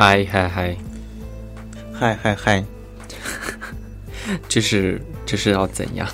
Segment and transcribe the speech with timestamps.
[0.00, 0.76] 嗨嗨嗨，
[1.92, 2.64] 嗨嗨嗨，
[4.48, 6.06] 这是这是要怎样？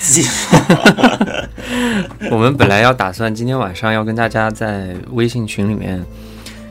[2.32, 6.02] 我们本来要打算今天晚上要跟大家在微信群里面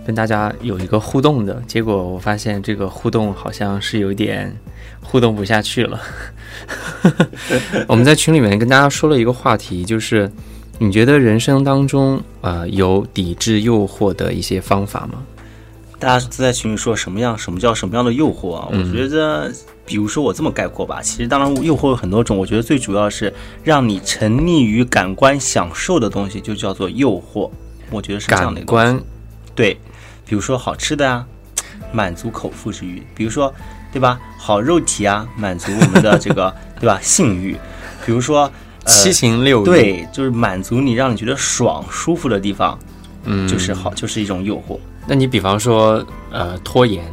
[0.07, 4.51] 跟大家有一个互动的，结果我发现这个互动好像是有点
[5.03, 6.01] 互动不下去了。
[7.87, 10.31] 我们在群里面跟大家说了一个话题，就是
[10.79, 15.21] 你觉得人生当中呃有抵制诱惑的一些方法吗？
[15.99, 17.37] 大家都在群里说什么样？
[17.37, 18.67] 什么叫什么样的诱惑啊？
[18.71, 19.51] 嗯我觉得，
[19.85, 27.49] 比如说我这么概括吧，其实当然诱惑有很多种，我觉得最主要是让你沉溺于感官享受的东西，就叫做诱惑。
[27.91, 29.03] 我觉得是这样的一个
[29.53, 29.77] 对，
[30.25, 31.25] 比如说好吃的啊，
[31.93, 33.53] 满足口腹之欲；比如说，
[33.93, 34.19] 对吧？
[34.37, 37.55] 好肉体啊，满足我们的这个 对吧性欲；
[38.05, 38.43] 比如说。
[38.43, 42.77] 呃七情六欲，，对，就是满足你，让你觉得爽、舒服的地方，
[43.23, 44.77] 嗯，就是好，就是一种诱惑。
[45.07, 47.03] 那你比方说，呃，拖延，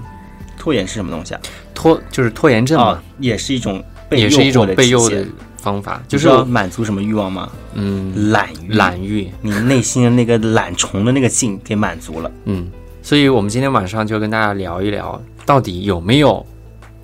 [0.58, 1.40] 拖延是什么东西啊？
[1.74, 5.26] 拖就是拖延症嘛，啊，也是一种被也是一种被诱的
[5.56, 7.50] 方法，就就是是要满足什么欲望吗？
[7.74, 12.30] 嗯懒欲，懒欲，你内心的那个懒虫的那个劲给满足了。
[12.44, 12.70] 嗯，
[13.02, 16.44] 所以我们今天晚上就跟大家聊一聊，到底有没有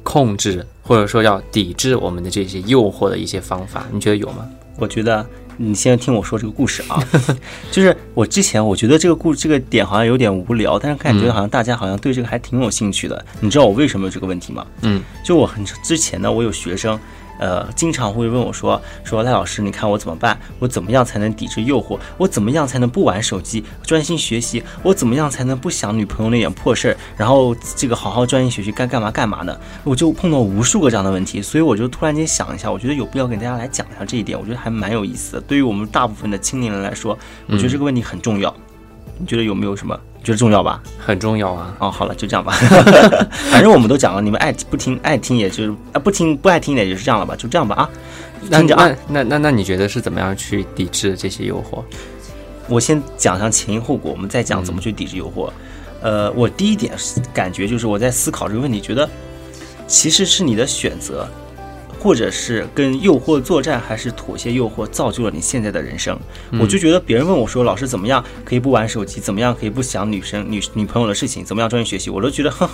[0.02, 3.84] 控制或者说要抵制我们的这些诱惑的一些方法？
[3.92, 4.48] 你觉得有吗？
[4.78, 5.26] 我觉得
[5.58, 7.02] 你先听我说这个故事啊，
[7.70, 13.24] 就是我之前我觉得这个故这个点好像有点无聊，但是感觉嗯好像大家好像对这个还挺有兴趣的。
[13.40, 14.64] 你知道我为什么有这个问题吗？
[14.82, 16.98] 嗯，就我很之前呢，我有学生。
[17.38, 20.38] 呃，经常会问我说：“说赖老师，你看我怎么办？
[20.58, 21.98] 我怎么样才能抵制诱惑？
[22.16, 24.62] 我怎么样才能不玩手机，专心学习？
[24.82, 26.96] 我怎么样才能不想女朋友那点破事儿？
[27.16, 35.40] 然后这个好好专心学习，该干嘛干嘛呢？”我就碰到无数个这样的问题，所以我就突然间想一下，我觉得有必要给大家来讲一下这一点，我觉得还蛮有意思的。
[35.42, 37.16] 对于我们大部分的青年人来说，
[37.46, 38.52] 我觉得这个问题很重要。
[39.20, 39.98] 你觉得有没有什么？
[40.28, 40.82] 你觉得重要吧？
[40.98, 41.74] 很重要啊。
[41.78, 42.52] 哦，好了，就这样吧。
[43.50, 47.90] 反正我们都讲了，你们爱不听爱听，也就是啊不听不爱听也就是这样了吧，就这样吧啊。
[48.50, 51.82] 那那，那那那你觉得是怎么样去抵制这些诱惑？
[52.68, 55.50] 我先讲一下前因后果，我们再讲怎么去抵制诱惑。
[56.02, 59.08] 呃，我第一点是感觉就是我在思考这个问题，觉得
[59.86, 61.26] 其实是你的选择，
[61.98, 66.18] 或者是跟诱惑作战，还是妥协诱惑，造就了你现在的人生。
[66.60, 72.68] 我就觉得别人问我说，老师怎么样可以不玩手机，怎么样可以不想女生女女朋友的事情，怎么样专心学习，我都觉得，哼，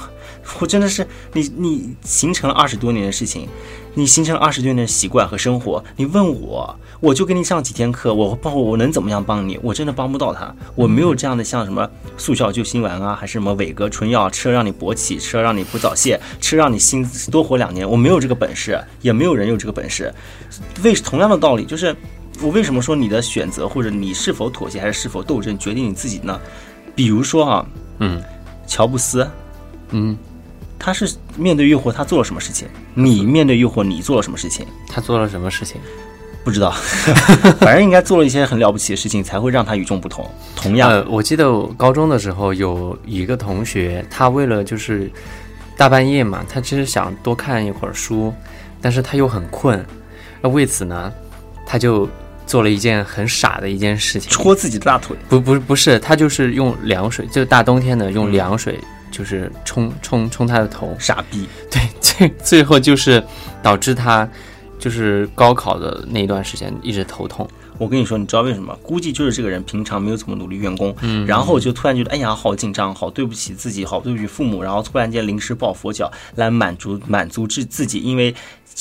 [0.60, 3.48] 我真的是你你形成了二十多年的事情，
[3.94, 9.58] 你形成了二十多年的习惯和生活，你问我，我就给你上几天课，我帮我能怎么样帮你？
[9.62, 20.12] 我真的帮不到他，我没有这样的像什么速效救心丸啊，还是什么伟哥春药，吃了让你勃起，吃了让你不早泄，吃了让你心多活两年，我没有这个本事，也没有人有这个本事。
[20.82, 21.94] 为同样的道理，就是
[22.42, 26.40] 我为什么说你的选择或者你是否妥协还是是否斗争，决定你自己呢？
[26.96, 27.66] 比如说啊，
[27.98, 28.20] 嗯
[28.66, 29.28] 乔布斯，
[29.90, 30.16] 嗯，
[30.78, 32.68] 他是面对诱惑，他做了什么事情？
[32.94, 34.66] 你面对诱惑，你做了什么事情？
[34.88, 35.80] 他做了什么事情？
[36.44, 36.70] 不知道，
[37.60, 40.30] 反正应该做了一些很了不起的事情，才会让他与众不同。
[40.54, 45.10] 同样，呃，我记得我高中的时候有一个同学，他为了就是
[45.74, 48.30] 大半夜嘛，他其实想多看一会儿书，
[48.82, 49.82] 但是他又很困，
[50.42, 51.10] 那为此呢，
[51.64, 52.06] 他就
[52.46, 58.78] 做了一件很傻的一件事情，戳自己的大腿，不不不是，他就是用凉水，就大冬天的用嗯凉水，
[59.16, 61.46] 就是冲冲冲他的头，傻逼。
[61.70, 63.22] 对，最最后就是
[63.62, 64.28] 导致他
[64.76, 67.48] 就是高考的那一段时间一直头痛。
[67.78, 68.76] 我跟你说，你知道为什么？
[68.82, 78.34] 估计就是这个人平常没有怎么努力用功，嗯，然后就突然觉得，哎呀，好紧张，好对不起自己，好对不起父母，然后突然间临时抱佛脚来满足满足自自己，因为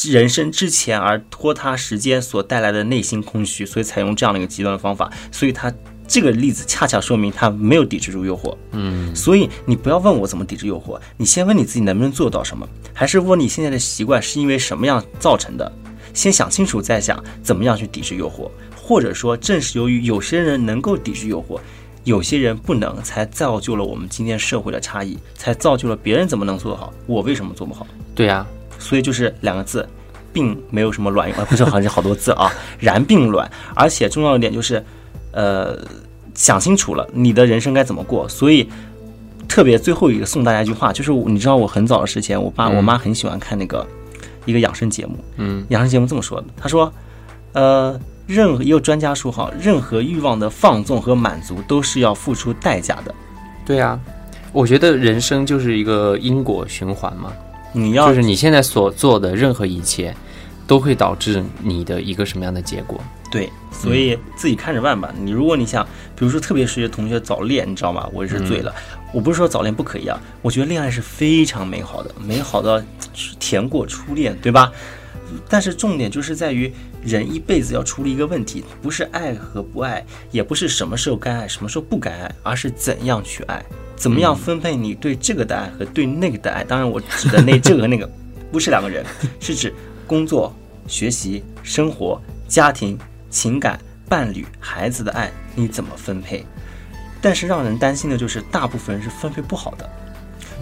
[0.05, 5.71] 人生之前而拖沓时间所带来的内心空虚，所以采用这样的一个极端的方法，所以他。
[6.13, 15.71] 这个例子恰恰说明他没有抵制住诱惑，嗯，所以你不要问我怎么抵制诱惑，你先问你自己能不能做到什么，还是问你现在的习惯是因为什么样造成的，
[16.13, 21.59] 先想清楚再想怎么样去抵制诱惑，或者说正是由于有些人能够抵制诱惑，
[22.03, 27.87] 有些人不能，才造就了我们今天社会的差异，才造就了别人怎么能做得好，我为什么做不好？
[28.13, 28.45] 对呀、
[28.77, 29.83] 所以就是两个字，
[30.31, 33.49] 并没有什么卵用，啊，不是好像好多字啊， 然并卵。
[33.73, 34.85] 而且重要一点就是，
[35.33, 35.77] 呃，
[36.33, 38.69] 想清楚了你的人生该怎么过，所以
[39.47, 43.85] 特别最后一个送大家一句话，就是你知道我很早的时间，我爸嗯我妈很喜欢看那个
[44.45, 46.91] 一个养生节目，嗯养生节目这么说的，他说，
[47.53, 53.13] 呃，任何也有专家说哈，任何欲望的放纵和满足都是要付出代价的。
[53.65, 53.99] 对啊，
[54.51, 57.31] 我觉得人生就是一个因果循环嘛，
[57.73, 60.15] 你要就是你现在所做的任何一切，
[60.65, 62.99] 都会导致你的一个什么样的结果。
[63.33, 65.11] 对，所以自己看着办吧。
[65.19, 65.83] 你如果你想，
[66.15, 68.07] 比如说特别是同学早恋，你知道吗？
[68.13, 68.71] 我也是醉了。
[69.11, 72.79] 我不是说早恋不可以啊，我觉得恋爱是非常美好的，美好到
[73.39, 74.71] 甜过初恋，对吧？
[75.49, 76.71] 但是重点就是在于
[77.03, 83.65] 人一辈子要处理一个问题，不是爱和不爱，也不是什么时候该爱，什么时候不该爱，而是怎样去爱，
[83.95, 86.63] 怎么样分配你对这个的爱和对那个的爱。
[86.63, 88.07] 当然，我指的那这个和那个
[88.51, 89.03] 不是两个人，
[89.39, 89.73] 是指
[90.05, 90.55] 工作、
[90.87, 92.95] 学习、生活、家庭、
[93.33, 96.45] 情感、伴侣、孩子的爱，你怎么分配？
[97.19, 99.89] 但是让人担心的就是，大部分人是分配不好的。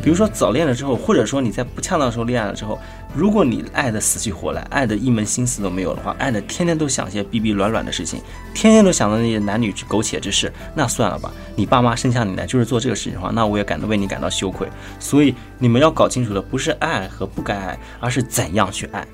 [0.02, 2.80] 比如说早恋了之后，或者说你在不恰当的时候恋爱了之后，
[3.14, 8.22] 如果你爱的死去活来，爱的一门心思都没有的话，爱的天天都想些逼逼卵卵的事情，
[8.54, 11.32] 天天都想到那些男女之苟且之事，那算了吧。
[11.56, 14.68] 你爸妈生下你来就是做这个事情的话，那我也感到为你感到羞愧。
[14.98, 19.06] 所以你们要搞清楚的不是爱和不该爱，而是怎样去爱。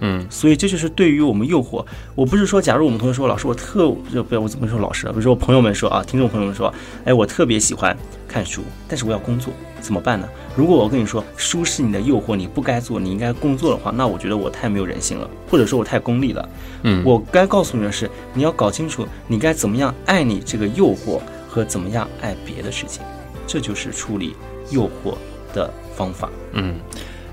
[0.00, 1.84] 嗯所以这就是对于我们诱惑。
[2.14, 6.72] 我不是说，假如我们同学说，老师我特就不要我怎么说老师了，比如说我朋友们说啊，听众朋友们说，
[7.04, 7.96] 哎，我特别喜欢
[8.28, 10.28] 看书，但是我要工作，怎么办呢？
[10.54, 16.48] 如果我跟你说书是你的诱惑，你不该做，你应该工作的话，那我觉得我太没有人性了，或者说我太功利了。
[16.82, 23.02] 嗯，我该告诉你的是，你要搞清楚你该怎么样爱你这个诱惑和怎么样爱别的事情，
[23.46, 24.34] 这就是处理
[24.70, 25.14] 诱惑
[25.54, 26.28] 的方法。
[26.52, 26.76] 嗯，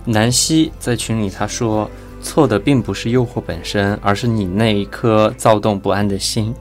[0.06, 1.90] 南希在群里他说，
[2.24, 6.52] 错的并不是诱惑本身，而是你那一颗躁动不安的心。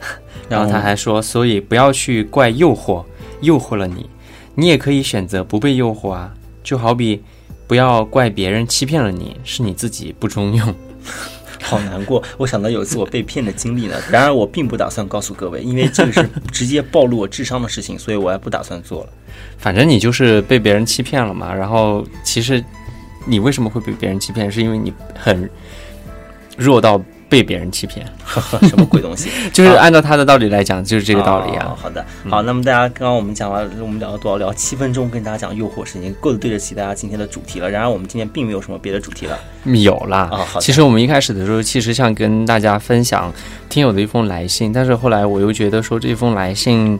[0.50, 3.02] 然后他还说，所以不要去怪诱惑，
[3.40, 4.10] 诱惑了你，
[4.54, 6.34] 你也可以选择不被诱惑啊。
[6.62, 7.22] 就好比
[7.66, 10.74] 不要怪别人欺骗了你，是你自己不中用。
[11.62, 13.96] 好难过，我想到有一次我被骗的经历呢。
[14.10, 19.10] 然而我并不打算告诉各位，因为这个是直接暴露我智商的事情，所以我也不打算做了。
[19.56, 21.54] 反正你就是被别人欺骗了嘛。
[21.54, 22.62] 然后其实
[23.24, 25.48] 你为什么会被别人欺骗，是因为你很
[26.56, 28.06] 弱到被别人欺骗。
[28.68, 29.30] 什么鬼东西？
[29.52, 31.76] 就是按照他的道理来讲，就是这个道理哦啊。
[31.80, 34.36] 好的，好，那么大家刚刚我们讲了，我们聊了多少？
[34.36, 37.70] 聊七分钟，跟大家讲诱惑是已经，够对得起大家今天的主题了。
[37.70, 39.38] 然而我们今天并没有什么别的主题了。
[39.64, 40.30] 有啦，
[40.60, 43.32] 其实我们一开始的时候，其实想跟大家分享
[43.68, 46.98] 听友的一封来信，但是后来我又觉得说这封来信。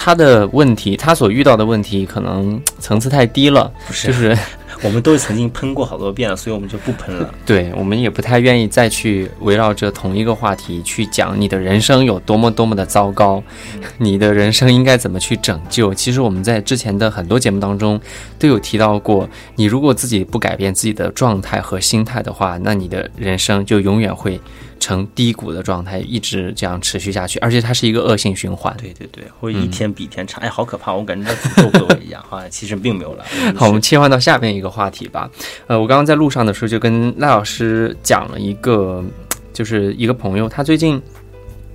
[0.00, 4.38] 他的问题，他所遇到的问题可能层次太低了，不是就是
[4.82, 7.34] 我们都曾经喷过好多遍了，所以我们就不喷了。
[7.44, 13.42] 对我们也不太愿意再去围绕着同一个话题去讲你的人生有多么多么的糟糕，
[13.98, 15.92] 你的人生应该怎么去拯救。
[15.92, 18.00] 其实我们在之前的很多节目当中
[18.38, 24.40] 都有提到过，你如果自己不改变自己的状态和心态的话，那你的人生就永远会
[24.80, 28.74] 呈低谷的状态，一直这样持续下去，而且它是一个恶性循环。
[28.76, 30.92] 对对对，会一天比一天差，哎，好可怕！
[30.92, 33.24] 我感觉在诅咒各位一样 哈，其实并没有了。
[33.56, 35.30] 好，我们切换到下面一个话题吧。
[35.66, 39.04] 呃，我刚刚在路上的时候就跟赖老师讲了一个，
[39.52, 41.00] 就是一个朋友，他最近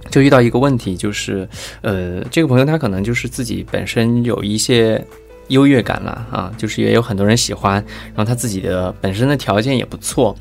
[0.09, 1.47] 就遇到一个问题，就是
[1.81, 5.05] 呃，这个朋友他可能就是自己本身有一些
[5.50, 7.75] 优越感了啊，就是也有很多人喜欢，
[8.15, 10.36] 然后他自己的本身的条件也不错。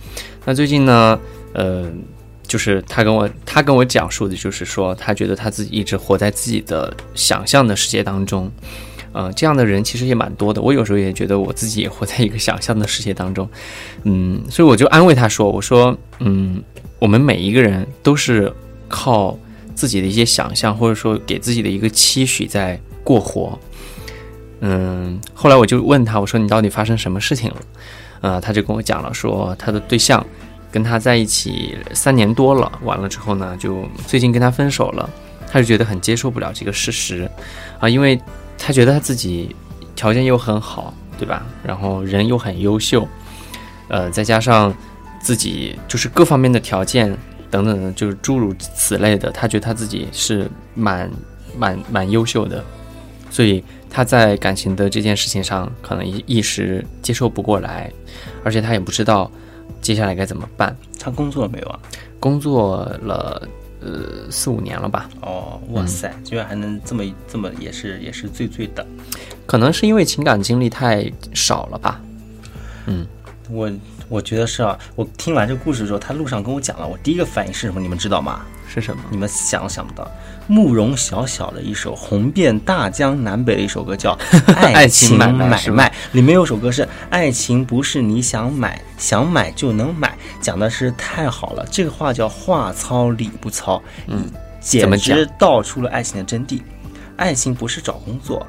[0.44, 1.18] 那最近呢，
[1.54, 1.90] 呃。
[2.46, 8.50] 就是他跟我，他跟我讲述的，就是说，他觉得他自己一直活在自己的想象的世界当中，
[9.12, 10.60] 呃，这样的人其实也蛮多的。
[10.60, 13.48] 我有时候也觉得我自己也活在一个想象的世界当中，
[14.04, 16.62] 嗯，所以我就安慰他说：“我说，嗯，
[16.98, 18.52] 我们每一个人都是
[18.88, 19.38] 靠
[19.74, 23.58] 自己的一些想象，或者说给自己的一个期许在过活。”
[24.60, 27.56] 嗯，后来我就问他，我说：“你到底发生什么事情了？”
[28.22, 30.24] 呃，他就跟我讲了，说他的对象
[30.72, 35.08] 跟他在一起三年多了，完了之后呢，就最近跟他分手了。
[35.46, 37.30] 他就觉得很接受不了这个事实，
[37.78, 38.18] 啊，因为
[38.56, 39.54] 他觉得他自己
[39.94, 41.44] 条件又很好，对吧？
[41.62, 43.06] 然后人又很优秀，
[43.88, 44.74] 呃，再加上
[45.20, 47.14] 自己就是各方面的条件
[47.50, 51.10] 等等的，就是诸如此类的，他觉得他自己是蛮
[51.58, 52.64] 蛮蛮优秀的，
[53.28, 57.92] 所以他在感情的这件事情上可能一一时接受不过来，
[58.42, 59.30] 而且他也不知道
[59.80, 60.76] 接下来该怎么办。
[60.98, 61.78] 他工作了没有啊？
[62.20, 63.48] 工作了
[63.80, 68.86] 呃四五年了吧，哦，哇塞，居然还能这么这么，也是也是醉醉的。
[69.46, 72.00] 可能是因为情感经历太少了吧。
[72.86, 73.06] 嗯
[73.50, 73.70] 我
[74.08, 77.80] 我觉得是啊，我听完这个故事之后，他路上跟我讲了，我第一个反应是什么？
[77.80, 78.46] 你们知道吗？
[78.80, 79.02] 是什么？
[79.10, 80.10] 你们想都想不到，
[80.46, 84.16] 慕容晓晓的一首红遍大江南北的一首歌叫
[84.54, 91.66] 《爱情买卖里面有首歌是“爱情不是你想买，想买就能买”，讲的是太好了。
[91.70, 94.24] 这个话叫话糙理不糙，嗯，
[94.60, 96.60] 简直道出了爱情的真谛。
[97.16, 98.44] 爱情不是找工作，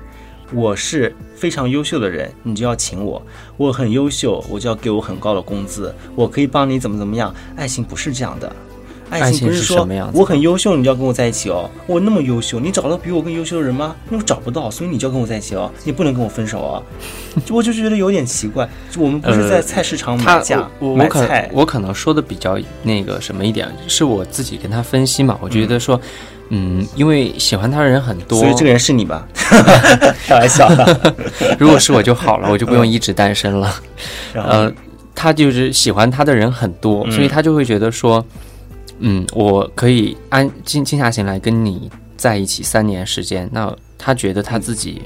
[0.54, 3.22] 我是非常优秀的人，你就要请我；
[3.58, 7.34] 我很优秀，我就要给我很高的工资，我可以帮你怎么怎么样。
[7.56, 8.52] 爱情不是这样的。
[9.22, 11.70] 爱情不是说什么样子我很优秀，你就要跟我在一起哦。
[11.88, 13.96] 我那么优秀，你找到比我更优秀的人吗？
[14.10, 15.72] 那我找不到，所以你就要跟我在一起哦。
[15.84, 16.82] 你不能跟我分手啊！
[17.50, 18.68] 我就觉得有点奇怪，
[18.98, 26.00] 我们不是在菜市场他买价、我我可买菜，我可能说的比较那个什么一点，是我自己跟他分析嘛，我觉得说，
[26.50, 29.28] 嗯，因为喜欢他的人很多，所以这个人是你吧？
[30.26, 31.16] 开玩笑的。
[31.60, 33.74] 如果是我就好了，我就不用一直单身了。
[34.34, 34.72] 呃，
[35.16, 38.24] 他就是喜欢他的人很多，嗯所以他就会觉得说，
[39.00, 43.50] 嗯，我可以安静静下心来跟你在一起三年时间。
[43.52, 45.02] 那他觉得他自己，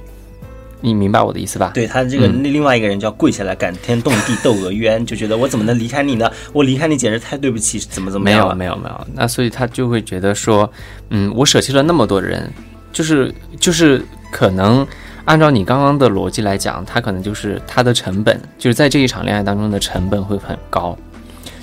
[0.81, 1.71] 你明白我的意思吧？
[1.73, 6.31] 对他这个嗯另外一个人就要跪下来感天动地窦娥冤，就觉得我怎么能离开你呢？
[6.53, 8.53] 我离开你简直太对不起，怎么怎么没有？
[8.53, 10.71] 没有没有，那所以他就会觉得说，
[11.09, 12.51] 嗯，我舍弃了那么多人，
[12.91, 14.85] 就是就是可能
[15.25, 20.97] 按照你刚刚的逻辑来讲，他可能就是他的成本，就是在这一场恋爱当中的成本会很高，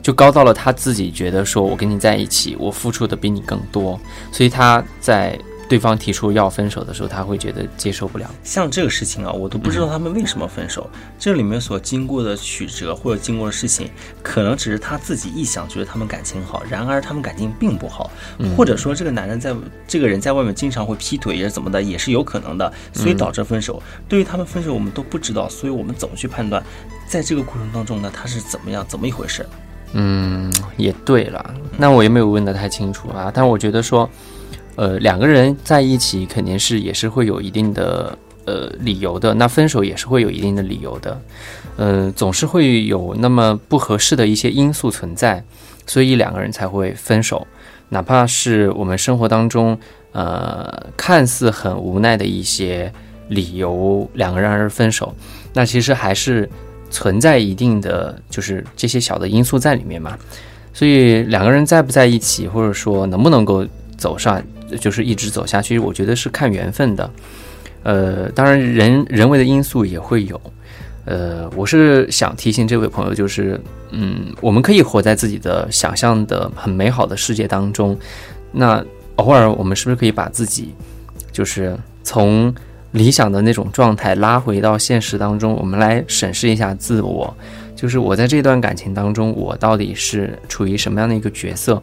[0.05, 3.99] 就高到了他自己觉得说我跟你在一起，我付出的比你更多，
[4.31, 8.31] 所以他在对方提出要分手的时候，他会觉得接受不了。
[8.43, 10.91] 像这个事情啊，我都不知道他们为什么分手。
[11.19, 13.89] 这里面所经过的曲折或者经过的事情，
[14.23, 18.11] 可能只是他自己臆想，觉得他们感情好，然而他们感情并不好，
[18.55, 19.57] 或者说这个男人在
[19.89, 23.83] 这个人在外面经常会劈腿，也是怎么的，也是有可能的，所以导致分手。
[24.07, 26.63] 对于他们分手，我们都不知道，所以我们怎么去判断，
[27.09, 29.47] 在这个过程当中呢，他是怎么样，怎么一回事？
[29.97, 34.11] 嗯，也对了，那我也没有问得太清楚啊，但我觉得说，
[34.75, 41.21] 呃，两个人在一起肯定是也是会有一定的呃理由的，那分手也是会有一定的理由的，
[41.77, 45.43] 呃，总是会有那么不合适的一些因素存在，
[45.87, 47.47] 所以两个人才会分手，
[47.89, 49.79] 哪怕是我们生活当中
[50.11, 52.93] 呃看似很无奈的一些
[53.29, 55.15] 理由，两个人而分手，
[55.53, 56.51] 那其实还是
[56.95, 60.17] 存在一定的就是这些小的因素在里面嘛，
[60.73, 64.41] 所以两个人在不在一起，或者说能不能够走上，
[64.79, 67.11] 就是一直走下去，我觉得是看缘分的。
[67.83, 70.41] 呃，当然人人为的因素也会有。
[71.05, 73.61] 呃，我是想提醒这位朋友，就是
[73.91, 77.99] 嗯，我们可以活在自己的想象的很美好的世界当中，
[78.53, 78.83] 那
[79.17, 80.73] 偶尔我们是不是可以把自己
[81.33, 82.55] 就是从
[82.95, 87.37] 理想的那种状态拉回到现实当中，我们来审视一下自我，
[87.75, 91.83] 就是我在这段感情当中，我到底是处于什么样的一个角色？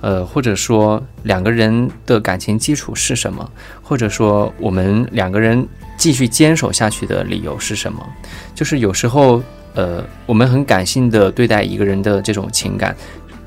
[0.00, 3.50] 呃，或者说两个人的感情基础是什么？
[3.82, 8.06] 或者说我们两个人继续坚守下去的理由是什么？
[8.54, 9.42] 就是有时候，
[9.74, 12.94] 呃，我们很感性的对待一个人的这种情感，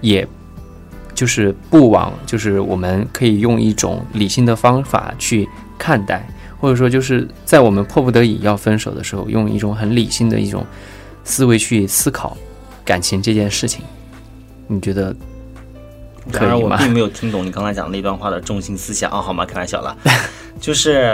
[0.02, 0.28] 也
[1.16, 6.28] 就是不往，就是我们可以用一种理性的方法去看待，
[6.60, 10.66] 或者说就是在我们迫不得已要分手的时候，用一种很理性的一种
[11.24, 12.36] 思维去思考
[12.84, 13.82] 感情这件事情。
[14.68, 15.16] 你觉得
[16.32, 16.60] 可然？
[16.60, 19.46] 我并没有听懂你刚才讲的那段话的中心思想啊，好吗？
[19.46, 19.98] 开玩笑了，
[20.60, 21.12] 就是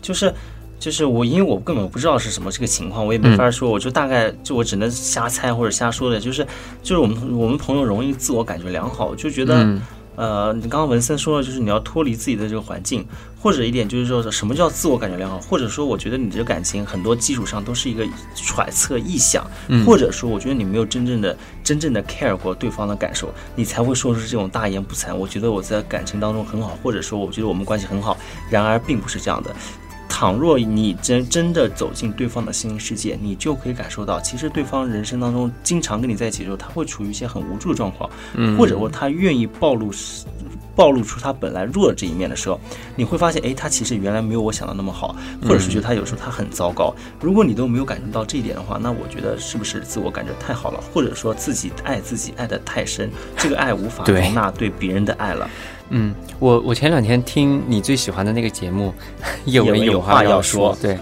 [0.00, 0.32] 就是
[0.78, 6.46] 就是我，因为我根本不知道是什么这个情况，我也没法说，我就大概就我只能瞎猜或者瞎说的，就是
[6.82, 9.64] 就是我们我们朋友容易自我感觉良好，就觉得。
[9.64, 9.82] 嗯
[10.16, 13.06] 呃，你刚刚文森说了，就是你要脱离自己的这个环境，
[13.38, 18.04] 或者一点就是说什么叫自我感觉良好，或者说我觉得你这个感情很多基础上都是一个
[18.34, 25.14] 揣测、臆想，嗯或者说我觉得你没有真正的、真正的 care 过对方的感受，你才会说出这种大言不惭。
[25.14, 28.16] 我觉得我在感情当中很好，或者说我觉得我们关系很好，
[28.50, 29.54] 然而并不是这样的。
[30.08, 39.90] 倘若你真真的走进对方的心灵世界，你就可以感受到，其实对方人生当中经常跟你在一起的时候，他会处于一些很无助的状况，嗯或者说他愿意暴露
[40.74, 42.60] 暴露出他本来弱的这一面的时候，
[42.94, 46.94] 你会发现，哎，他其实原来没有我想的那么好，或者是觉得他有时候他很糟糕。
[47.20, 55.48] 如果你都没有感受到这一点的话，那我觉得是不是自我感觉太好了，或者说自己爱自己爱得太深，这个爱无法容纳对别人的爱了。
[55.90, 58.92] 嗯，我我前两天听你最喜欢的那个节目，
[59.44, 60.98] 叶文有话要说，对，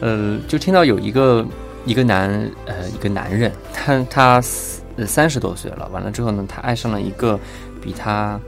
[0.00, 1.44] 呃，就听到有一个
[1.84, 2.30] 一个男
[2.66, 4.42] 呃一个男人，他他
[4.96, 7.38] 呃三十多岁了，完了之后呢，他爱上了一个
[7.82, 8.40] 比他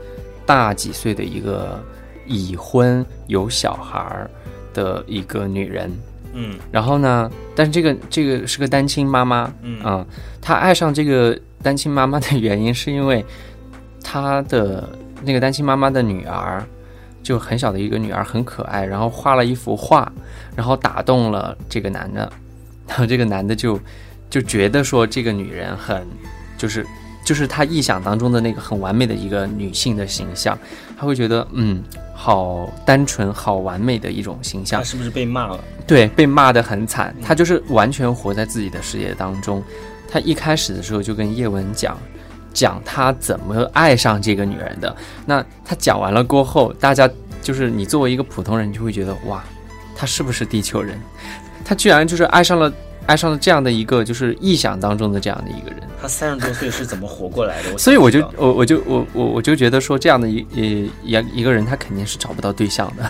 [0.45, 1.79] 大几岁的一个
[2.25, 4.29] 已婚有小孩儿
[4.73, 5.91] 的一个女人，
[6.33, 6.57] 嗯。
[6.71, 10.05] 然后呢，但是这个这个是个单亲妈妈，嗯啊、
[10.41, 13.23] 她爱上这个单亲妈妈的原因是因为
[14.03, 14.89] 她的
[15.23, 16.63] 那个单亲妈妈的女儿，
[17.23, 20.11] 就很小的一个女儿，很可爱，然后画了一幅画，
[20.55, 22.31] 然后打动了这个男的，
[22.87, 23.79] 然后这个男的就
[24.29, 26.05] 就觉得说这个女人很
[26.57, 26.85] 就是
[27.25, 30.57] 就是他臆想当中的那个很完美的一个女性的形象，
[30.97, 31.83] 他会觉得嗯，
[32.13, 34.83] 好单纯、好完美的一种形象他。
[34.83, 35.59] 是不是被骂了？
[35.85, 39.61] 对，被骂得很惨，他就是完全活在自己的世界当中。
[40.09, 41.97] 他一开始的时候就跟叶文讲，
[42.53, 44.95] 讲他怎么爱上这个女人的。
[45.25, 47.09] 那他讲完了过后，大家
[47.41, 49.43] 就是你作为一个普通人，你就会觉得哇，
[49.95, 50.99] 他是不是地球人？
[51.63, 52.71] 他居然就是爱上了
[53.05, 55.81] 爱上了这样的一个就是臆想当中的这样的一个人。
[56.01, 57.77] 他三十多岁是怎么活过来的？
[57.77, 63.03] 所以我就我我就我我我就觉得说这样的一一一一个人，他肯定是找不到对象的。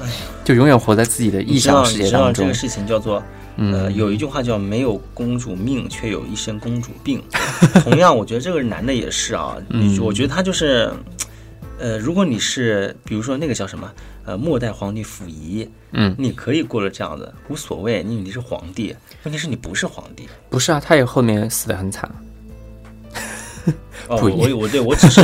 [0.00, 0.12] 哎呀
[0.44, 2.52] 就永远活在自己的臆想世界当中这个。
[2.54, 3.22] 事情叫做
[3.56, 7.22] 呃，嗯，有一句话叫“没有公主命，却有一身公主病”。
[7.84, 10.90] 同样，我觉得这个男的也是啊，嗯我觉得他就是，
[11.78, 13.90] 呃，如果你是比如说那个叫什么，
[14.24, 18.94] 呃，末代皇帝溥仪，嗯，你可以过了这样的无所谓，你你是皇帝，
[19.24, 20.28] 问题是你不是皇帝。
[20.48, 22.10] 不是啊，他也后面死的很惨。
[24.08, 25.20] 哦， 我我对我只是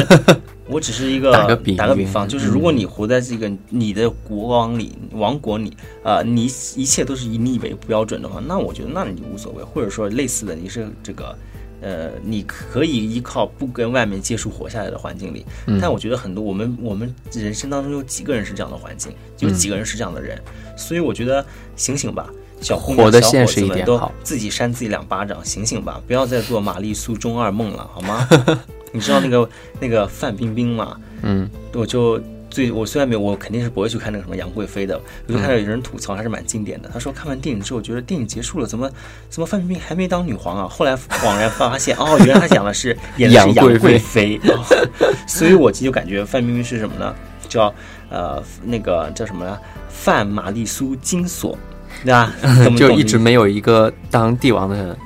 [0.69, 6.45] 我只是一个打个比喻方，就是如果你活在这个你的国王里王国里，啊，你
[6.77, 11.35] 一切都是以你为标准的话，那我觉得那你无所谓，或者说类似的，你是这个。
[11.81, 20.37] 呃，你可以依靠不跟外面接触活下来的环境里，嗯但我觉得很多我们我们人生当中有几个人是这样的环境，有几个人是这样的人，
[20.77, 21.47] 所以我觉得
[21.77, 22.29] 醒醒吧，
[22.61, 28.27] 小姑娘活得小伙现实一子们都自己扇自己两巴掌，醒醒吧，不要再做玛丽苏中二梦了，好吗？
[28.93, 29.49] 你知道那个
[29.81, 30.97] 那个范冰冰吗？
[31.23, 36.89] 嗯我就最我虽然没有，我肯定是不会去看那个什么杨贵妃的，我就看到有人吐槽还是蛮经典的。
[36.93, 38.91] 他说看完电影之后觉得电影结束了，怎么
[39.29, 40.67] 怎么范冰冰还没当女皇啊？
[40.67, 44.65] 后来恍然发现， 哦，原来他讲的是演的是杨贵妃，哦、
[45.29, 47.15] 所以我就感觉范冰冰是什么呢？
[47.49, 47.73] 叫
[48.11, 49.59] 呃那个叫什么呢？
[49.89, 51.59] 范玛丽苏金锁，
[52.05, 52.33] 对吧？
[52.79, 54.97] 就一直没有一个当帝王的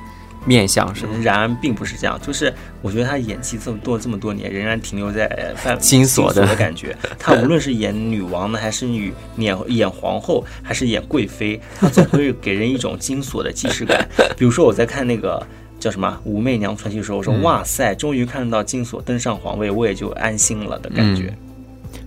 [0.45, 1.13] 面相，是吗？
[1.21, 6.95] 然而并不是这样，就是我觉得他演技这么多这么多年，仍然停留在金锁的的感觉。
[7.19, 14.07] 他无论是演女王呢，还是女演演皇后，还是演贵妃，他总会给人一种金锁的既视感。
[14.37, 15.45] 比如说我在看那个。
[15.79, 21.35] 叫什么《武媚娘传奇》的时候，我说、嗯哇塞，终于看到金锁登上皇位，我也就安心了的感觉。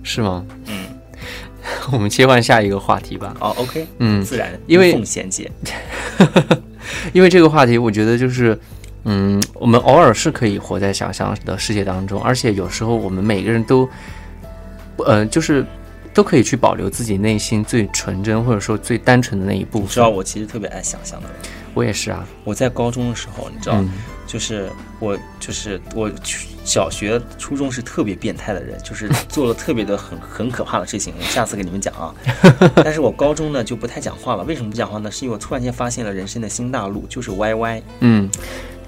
[0.01, 0.43] 是吗？
[0.65, 0.87] 嗯，
[1.93, 3.37] 我们切换下一个话题吧。
[3.39, 5.51] 哦，OK，嗯自然，因为无缝衔接。
[7.13, 8.57] 因为这个话题，我觉得就是，
[9.05, 13.87] 嗯，我们偶尔是可以活在想象的世界当中，而且有时候我们每个人都，
[14.97, 15.65] 呃，就是
[16.13, 20.09] 都可以去保留自己内心最纯真或者说最单纯的那一部你知道。
[20.09, 21.37] 我其实特别爱想象的人。
[21.73, 23.89] 我也是啊，我在高中的时候，你知道，嗯
[24.27, 26.11] 就是我就是我
[26.65, 31.13] 小学、初中是特别变态的人，就是 做了特别的很很可怕的事情。
[31.17, 32.13] 我下次给你们讲啊。
[32.83, 35.09] 但是我高中呢就不太讲话了，为什么不讲话呢？
[35.09, 38.29] 是因为我突然间发现了人生的新大陆，就是 YY，嗯，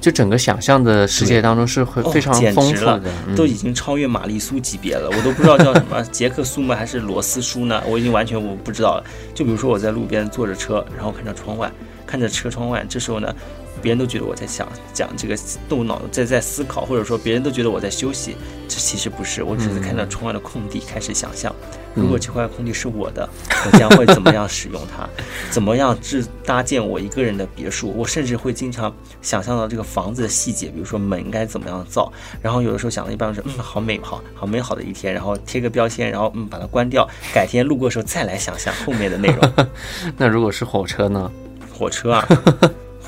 [0.02, 7.82] 就整个想象的世界当中是会哦非常简直了丰富的，嗯都已经超越玛丽苏级别了，我都不知道叫什么杰克苏吗还是罗斯叔呢？
[7.88, 9.04] 我已经完全我不知道了。
[9.34, 11.72] 就比如说我在路边坐着车，然后看着窗外，
[12.06, 13.34] 看着车窗外，这时候呢，
[13.80, 15.38] 别人都觉得我在想讲这个
[15.68, 18.36] 动脑在在思考，或者说别人都觉得我在休息，
[18.68, 21.54] 这其实不是，我只是看到窗外的空地开始想象，
[21.96, 23.28] 如果这块空地是我的，
[23.66, 25.08] 我将会怎么样使用它，
[25.50, 32.12] 怎么样制搭建我一个人的别墅，我甚至会经常想象到这个房子的细节，比如说门应该怎么样造，
[32.42, 39.68] 然后有的时候想了一半说，嗯，好美好，好美好的一天，然后贴个标签，然后嗯把它关掉，改天路过的时候再来想象后面的内容。
[40.18, 41.32] 那如果是火车呢？
[41.72, 42.28] 火车啊，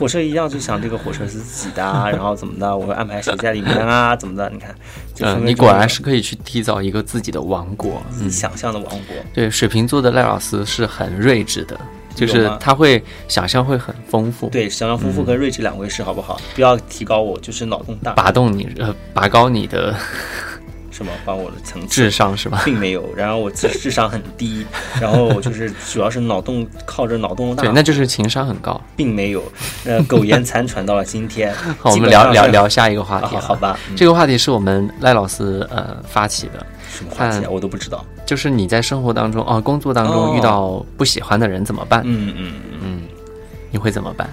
[0.02, 4.50] 火车一样就想这个火车是自己的啊， 然后怎么的，我会安排谁在里面啊， 怎么的？
[4.50, 4.74] 你看，
[5.14, 8.02] 就是嗯，你果然是可以去缔造一个自己的王国。
[8.10, 9.16] 自己想象的王国。
[9.32, 11.80] 对，水瓶座的赖老师是很睿智的，
[12.16, 16.42] 就是他会想象会很丰富，对，想象丰富跟睿智两回事，好不好？
[16.56, 19.96] 不要提高我，就是脑洞大，拔动你呃拔高你的
[21.02, 22.62] 什么把我的层次智商是吧？
[22.64, 24.64] 并没有，然后我智智商很低，
[25.02, 28.80] 然后我就是主要是脑洞靠着脑洞大对，，那就是情商很高。
[28.96, 29.44] 并没有，
[29.86, 31.52] 呃，苟延残喘到了今天。
[31.82, 33.36] 好，我们聊聊聊下一个话啊，题。
[33.38, 36.64] 好吧，嗯这个话题是我们赖老师呃发起的，
[36.96, 37.50] 什么话题啊？
[37.50, 38.06] 我都不知道。
[38.26, 42.02] 就是你在生活当中哦，工作当中哦遇到不喜欢的人怎么办？
[42.06, 43.02] 嗯嗯嗯，嗯，
[43.72, 44.30] 你会怎么办？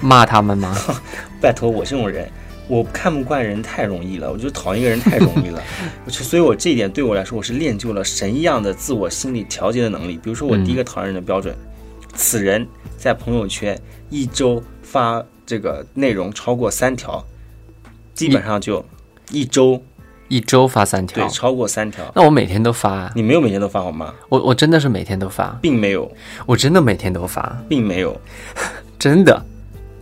[0.00, 0.76] 骂他们吗？
[1.40, 2.28] 拜托我这种人，
[2.66, 5.62] 我看不惯人太容易了，我就讨厌一个人太容易了。
[6.08, 10.18] 所以，我这一点对我来说，我是练就了神一样的自我心理调节的能力。
[10.22, 11.54] 比如说，我第一个讨厌人的标准，
[12.14, 17.22] 此人在朋友圈一周发这个内容超过三条，
[18.14, 18.84] 基本上就
[19.30, 19.82] 一周。
[20.28, 21.22] 一周发三条。
[21.22, 22.10] 对，，超过三条。
[22.16, 22.90] 那我每天都发。
[22.90, 24.14] 啊，你没有每天都发好吗？
[24.30, 26.10] 我我真的是每天都发，并没有，
[26.46, 28.18] 我真的每天都发，并没有，
[28.98, 29.44] 真的。
[29.44, 29.53] 你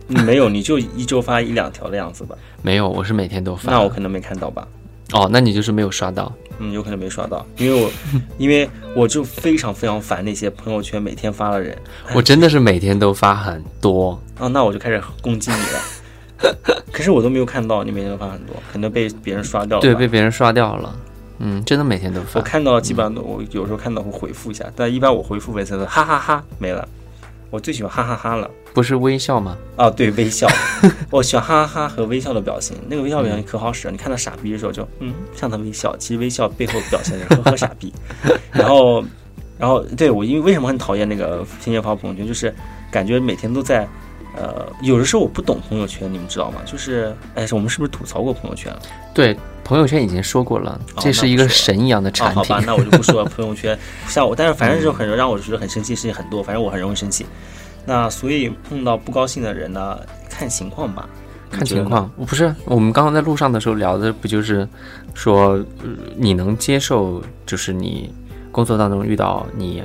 [0.07, 2.35] 没有，你就一周发一两条的样子吧？
[2.61, 3.71] 没有，我是每天都发。
[3.71, 4.67] 那我可能没看到吧？
[5.11, 6.31] 哦，那你就是没有刷到。
[6.59, 7.89] 嗯，有可能没刷到，因为我，
[8.37, 11.75] 因为我就非常非常烦那些朋友圈每天发的人。
[12.13, 16.73] 我真的是每天都发很多，啊，那我就开始攻击你了。
[16.91, 19.81] 可是我都没有看到你每天都发很多，可能被别人刷掉了。
[19.81, 20.95] 对，被别人刷掉了。
[21.39, 22.41] 嗯，真的每天都发我。
[22.41, 26.87] 看到基本上都，我有时候看到会回复一下，但一般我回复每次都哈哈哈没了。
[27.53, 28.49] 我最喜欢哈哈哈了。
[28.73, 29.55] 不是微笑吗？
[29.77, 30.47] 哦，对，微笑，
[31.11, 32.75] 我喜欢哈哈哈和微笑的表情。
[32.89, 37.93] 那个微笑表情可好使了，你看到傻逼的时候就嗯向他微笑，其实微笑背后表现的是呵呵傻逼。
[38.49, 39.05] 然后，
[39.59, 42.51] 然后对我因为为什么很讨厌那个天天发朋友圈，就是
[42.89, 43.87] 感觉每天都在。
[44.35, 46.61] 呃，有的时候我不懂朋友圈，你们知道吗？
[46.65, 48.79] 就是，哎，我们是不是吐槽过朋友圈了？
[49.13, 52.35] 对，朋友圈已经说过了，哦这是一个神一样的啊，产品。
[52.35, 53.29] 好吧，那我就不说了。
[53.29, 57.25] 朋友圈， 像我，但是反正这种很让我觉得很生气的事情很多，反正我很容易生气。
[57.85, 61.07] 那所以碰到不高兴的人呢，看情况吧，
[61.51, 64.67] 看情况，我不是我们刚刚在路上的时候聊的，不就是
[65.13, 65.49] 说、
[65.83, 68.11] 呃你能接受，就是你
[68.51, 69.83] 工作当中遇到你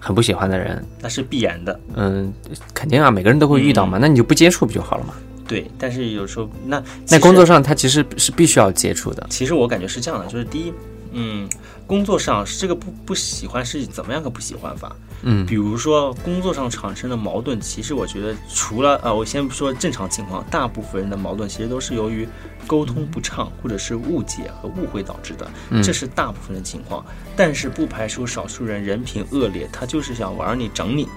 [0.00, 1.78] 很不喜欢的人，那是必然的。
[1.94, 2.32] 嗯，
[2.74, 5.14] 肯定啊，每个人都会遇到嘛，那你就不接触不就好了嘛？
[5.46, 9.26] 对，但是有时候那在工作上，上，他其实是必须要接触的。
[9.28, 10.72] 其实我感觉是这样的，就是第一，
[11.12, 11.48] 嗯，
[11.86, 14.96] 工作上这个不不喜欢是怎么样个不喜欢法？
[15.22, 22.26] 嗯比如说工作上产生的矛盾，其实我觉得除了呃，我先不说正常情况，大部分人的矛盾其实都是由于
[22.66, 27.04] 沟通不畅或者是误解和误会导致的，嗯这是大部分的情况。
[27.36, 31.08] 但是不排除少数人人品恶劣，他就是想玩你整你，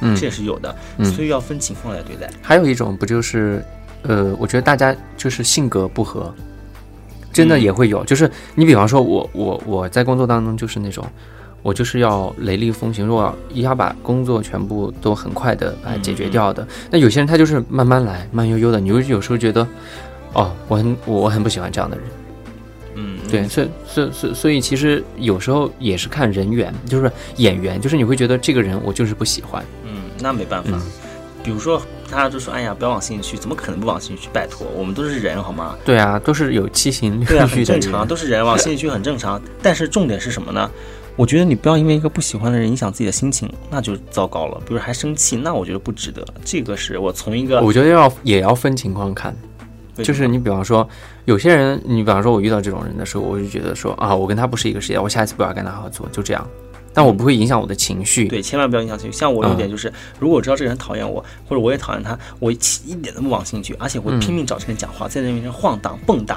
[0.00, 2.30] 嗯这也是有的，嗯所以要分情况来对待。
[2.40, 3.64] 还有一种不就是，
[4.02, 6.34] 呃，我觉得大家就是性格不合，
[7.32, 8.04] 真的嗯也会有。
[8.04, 11.04] 就是你比方说我我我在工作当中就是那种，
[11.62, 16.66] 我就是要雷厉风行，如果一下把工作全部都很快的把它解决掉的。
[16.90, 19.66] 那有些人他就是慢慢来，慢悠悠的，你就有时候觉得，
[20.32, 22.06] 哦，我很我很不喜欢这样的人。
[22.94, 29.64] 嗯，对，所以所以所以所以其实有时候也是看人缘，就是眼缘，就是你会觉得这个人我就是不喜欢。
[29.84, 30.70] 嗯，那没办法。
[30.72, 30.82] 嗯
[31.44, 34.28] 比如说，大家都说，哎呀，不要往心里去，怎么可能不往心里去？
[34.32, 35.74] 拜托，我们都是人，好吗？
[35.84, 39.42] 对啊，都是有七情六欲的正常，都是人，往心里去很正常。
[39.60, 40.70] 但是重点是什么呢？
[41.16, 44.60] 我觉得你不要因为一个不喜欢的人影响自己的心情，那就糟糕了。
[44.66, 46.26] 比如还生气，那我觉得不值得。
[46.44, 49.36] 这个是我从一个我觉得要也要分情况看，
[49.96, 50.88] 就是你比方说，
[51.26, 56.46] 有些人，你比方说我遇到这种人的时候，我就觉得说啊，我跟他不是一个世界，我下一次不要跟他合作，就这样。
[56.94, 58.28] 但我不会影响我的情绪。
[58.28, 59.18] 对，千万不要影响情绪。
[59.18, 66.36] 像我有点就是，如果我知道这个人讨厌我，或者我也讨厌他，我一一点都不往心里去，而且我嗯拼命找这个人讲话，在那面前晃荡蹦跶。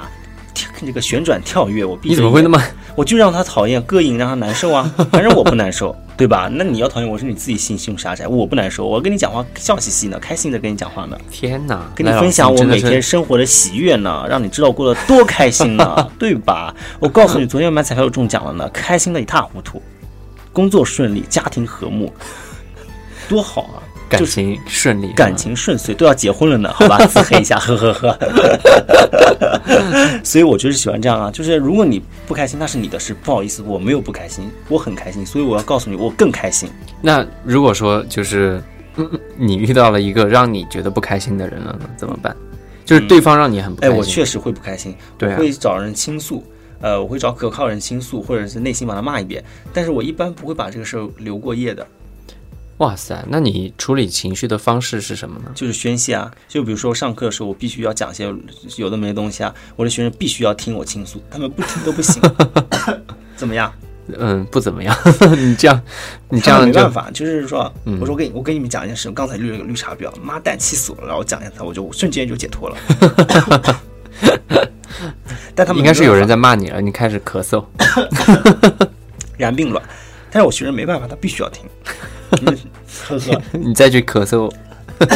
[0.56, 2.58] 跳这个旋转跳跃，我闭你怎么会那么？
[2.94, 4.90] 我就让他讨厌、膈应，让他难受啊。
[5.12, 6.48] 反正我不难受，对吧？
[6.50, 8.86] 那你要讨厌我是你自己心胸狭窄，我不难受。
[8.86, 11.86] 我跟你讲话笑嘻嘻呢，开心的跟你讲话呢，天哪！
[11.94, 16.74] 跟你分享我每天生活的喜悦呢，让你知道过得多开心呢， 对吧？
[16.98, 19.82] 我告诉你，昨天买彩票又中奖了呢，开心的一塌糊涂，
[20.52, 22.10] 工作顺利，家庭和睦，
[23.28, 23.82] 多好啊！
[24.08, 28.18] 感情顺利，感情顺遂，都要结婚了呢，好吧，自黑一下，呵呵呵。
[30.22, 36.68] 所以我就是喜欢这样啊，就是如果你不开心，那是你的事，不好意思，我没有不开心，我很开心，所以我要告诉你，我更开心。
[37.00, 38.62] 那如果说就是、
[38.96, 42.34] 嗯你遇到了一个让你觉得不开心的人了呢，怎么办？
[42.84, 43.98] 就是对方让你很不开哎，心。
[43.98, 46.42] 我确实会不开心，对啊我会找人倾诉，
[46.80, 51.86] 呃，我会找可靠人倾诉，或者是内心把他骂一遍，但是我一般不会把这个事儿留过夜的，
[52.78, 55.50] 哇塞，那你处理情绪的方式是什么呢？
[55.54, 56.30] 就是宣泄啊。
[56.46, 58.30] 就比如说上课的时候，我必须要讲些
[58.76, 62.20] 有的没的东西啊，我的学生必须要听我倾诉，他们不听都不行。
[63.34, 63.72] 怎么样？
[64.18, 64.94] 嗯，不怎么样。
[65.36, 65.82] 你这样，
[66.28, 72.76] 你这样就没办法，就是说，嗯我说我给你我给你们讲一件事，我刚才绿了个绿茶婊，妈蛋气死我了，然后我讲一下他，我就瞬间就解脱了。
[75.54, 77.64] 但他们应该是有人在在骂你了，你开始咳嗽。
[79.38, 79.82] 然并卵，
[80.30, 81.64] 但是我学生没办法，他必须要听。
[82.42, 82.58] 嗯
[83.08, 84.50] 呵呵，你再去咳嗽。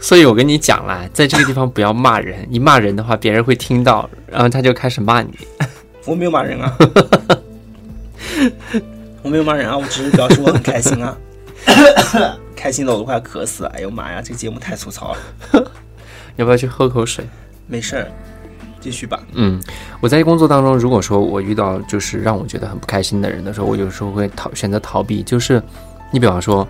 [0.00, 5.30] 所以我跟你讲啦，在这个地方不要骂人，一骂人的话，别人会听到，然后他就开始骂你。
[6.04, 6.76] 我没有骂人啊，
[9.22, 11.16] 我没有骂人啊，我只是表示我很开心啊，
[12.54, 13.70] 开心的我都快渴死了。
[13.70, 15.70] 哎呦妈呀，这个节目太粗糙了。
[16.36, 17.26] 要不要去喝口水？
[17.66, 18.08] 没事儿，
[18.86, 19.20] 继续吧。
[19.32, 19.60] 嗯，
[20.00, 25.24] 我在工作当中，如果说我遇到就是让我觉得很不开心的人的时候，我有时候会逃选择逃避。
[25.24, 25.60] 就是
[26.12, 26.66] 你比方说，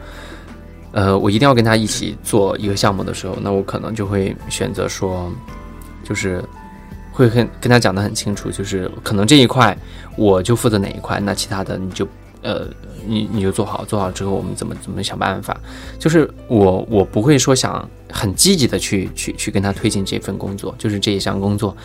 [0.93, 5.31] 呃，我一定要跟他一起做一个项目的时候，那我可能就会选择说，
[6.03, 6.43] 就是
[7.13, 9.77] 会跟跟他讲得很清楚，就是可能这一块
[10.17, 12.09] 我就负责哪一块，那其他的你就
[12.43, 12.67] 呃
[13.07, 15.59] 你你就做好，做好之后我们怎么怎么想办法。
[15.99, 21.77] 就是我我不会说想很积极的去去去跟他推进这份工作，就是这一项工作。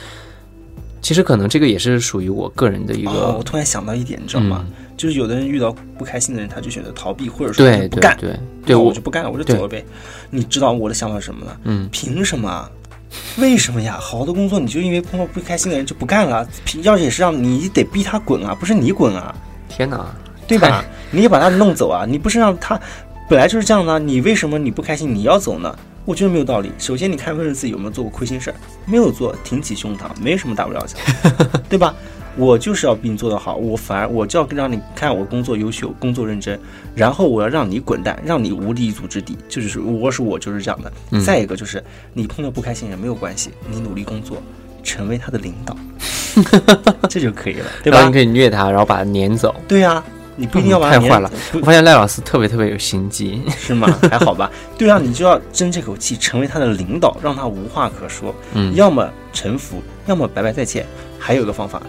[1.01, 4.63] 其实可能这个也是属于我个人的一个，哦，我突然想到一点，你知道吗？
[4.67, 9.83] 嗯就是有的人遇到不开心的人，他就选择逃避，或者说不干，对对，对我我就不干了，我就走了呗。
[10.29, 11.57] 你知道我的想法是什么呢？
[11.63, 12.69] 嗯凭什么啊？
[13.39, 13.97] 为什么呀？
[13.99, 16.47] 好好的工作，你就因为碰到不开心的人就不干了？
[16.65, 19.35] 凭要是也是让你得逼他滚啊，不是你滚啊，
[19.67, 20.05] 天哪，
[20.57, 20.83] 对吧？
[21.11, 22.79] 你也把他弄走啊，你不是让他
[23.29, 25.75] 本来就是这样呢，你为什么你不开心你要走呢？
[26.03, 26.71] 我觉得没有道理。
[26.79, 31.93] 首先，你看问问自己有没有做过亏心事儿，没有做，挺起胸膛，没什么大不了的， 对吧？
[32.37, 36.57] 我就是要比你做得好，我反而我就要让你看我工作优秀，工作认真，
[36.95, 40.91] 然后我要让你滚蛋，让你无立足之地，就是我是我就是这样的。
[41.11, 41.83] 嗯再一个就是
[42.13, 44.41] 你碰到不开心人没有关系，你努力工作，
[44.81, 45.75] 成为他的领导，
[47.09, 48.13] 这就可以了，对吧然后你？
[48.13, 49.53] 可以虐他，然后把他撵走。
[49.67, 50.01] 对呀、
[50.41, 53.41] 你不一定要把他撵太坏了我发现赖老师特别特别有心机。
[53.58, 53.88] 是吗？
[54.10, 54.51] 还好吧。
[54.77, 58.34] 对啊，你就要争这口气，成为他的领导，让他无话可说。
[58.54, 60.86] 嗯要么臣服，要么拜拜再见。
[61.19, 61.82] 还有一个方法，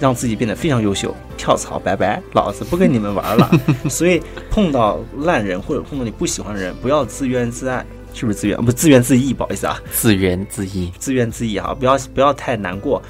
[0.00, 3.50] 让自己变得非常优秀，跳槽拜拜，老子不跟你们玩了。
[3.90, 8.56] 所以碰到烂人或者碰到你不喜欢的人，不要自怨自艾，是不是自怨？
[8.64, 10.90] 不自怨自艾，不好意思啊，自怨自艾。
[10.98, 13.02] 自怨自艾啊，不要不要太难过，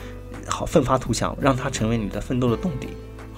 [0.49, 2.89] 好奋发图强，让他成为你的奋斗的动力，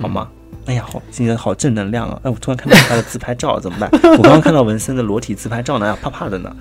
[0.00, 0.28] 好吗？
[0.66, 2.20] 哎呀，好，今天好正能量啊！
[2.22, 3.90] 哎，我突然看到他的自拍照，怎么办？
[4.16, 6.54] 我刚刚看到文森的裸体自拍照呢，哎呀，怕怕的呢。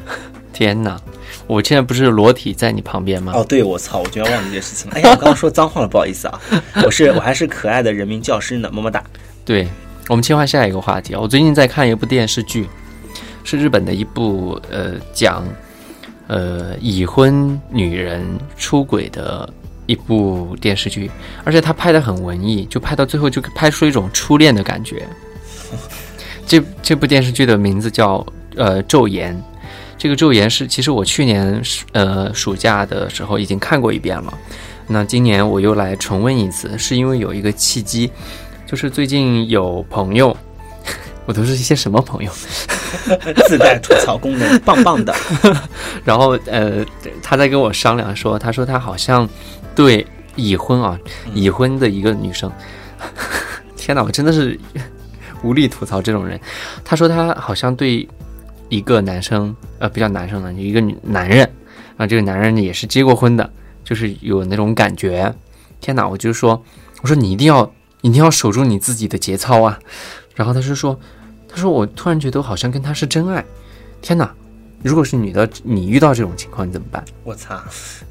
[0.52, 1.00] 天哪！
[1.46, 3.34] 我现在不是裸体在你旁边吗？
[3.36, 4.98] 哦，对，我操，我居然忘记这事情了。
[4.98, 6.42] 哎呀，我刚刚说脏话了，不好意思啊。
[6.84, 9.04] 我是我还是可爱的人民教师呢，么么哒。
[9.46, 9.68] 对，
[10.08, 11.20] 我们切换下一个话题啊。
[11.20, 12.68] 我最近在看一部电视剧，
[13.44, 15.46] 是日本的一部呃讲
[16.28, 18.26] 呃已婚女人
[18.58, 19.48] 出轨的
[19.90, 21.10] 一部电视剧，
[21.44, 25.08] 而且它拍的很文艺，就拍到最后就拍出一种初恋的感觉。
[26.46, 28.24] 这这部电视剧的名字叫
[28.56, 29.36] 呃《昼颜》，
[29.98, 34.32] 这个《昼颜》是其实我去年暑呃暑假的时候已经看过一遍了，
[34.86, 38.12] 那今年我又来重温一次，是因为有一个契机，
[38.68, 40.38] 就是最近有朋友，
[41.26, 42.32] 我都是一些什么朋友，
[43.48, 45.16] 自带吐槽功能，棒棒的。
[46.04, 46.84] 然后呃
[47.22, 49.30] 他在跟我商量说，他说他好像
[49.76, 50.06] 对
[50.36, 51.00] 已婚啊
[51.34, 52.52] 已婚的一个女生，
[53.76, 54.60] 天哪，我真的是
[55.44, 56.40] 无力吐槽这种人。
[56.84, 58.08] 她说她好像对
[58.68, 61.50] 一个男生，呃，不叫男生了，一个女男人，
[61.98, 63.50] 啊，这个男人也是结过婚的，
[63.84, 65.34] 就是有那种感觉。
[65.80, 66.64] 天哪，我就说，
[67.02, 69.80] 我说你一定要一定要守住你自己的节操啊。
[70.36, 71.00] 然后她是说，
[71.48, 73.44] 她说我突然觉得我好像跟他是真爱。
[74.02, 74.34] 天哪，
[74.84, 77.04] 如果是女的，你遇到这种情况你怎么办？
[77.24, 78.04] 我操，是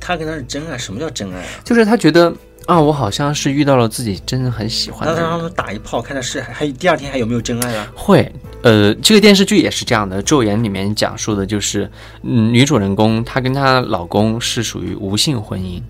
[0.00, 0.76] 他跟他是真爱？
[0.76, 1.48] 什么叫真爱啊？
[1.64, 2.32] 就是他觉得
[2.66, 5.08] 啊，我好像是遇到了自己真的很喜欢。
[5.08, 7.90] 那让他们打一炮，看他是还还第二天还有没有真爱啊？
[7.94, 8.30] 会，
[8.62, 11.90] 呃，这个电视剧也是这样的，《昼颜》里面讲述的就是，
[12.22, 15.80] 嗯，女主人公她跟她老公是属于无性婚姻。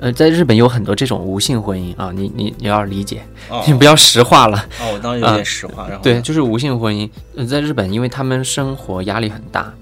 [0.00, 4.56] 呃，在日本有很多这种无性婚姻啊，你你你要理解，哦你不要实话了。
[4.80, 7.10] 哦，我当然有点实话，然后对，就是无性婚姻。
[7.34, 9.74] 呃，在日本，因为他们生活压力很大，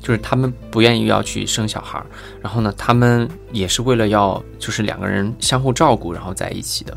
[0.00, 2.06] 就是他们不愿意要去生小孩儿，
[2.40, 6.96] 然后呢，他们也是为了要就是两个人相互照顾，然后在一起的。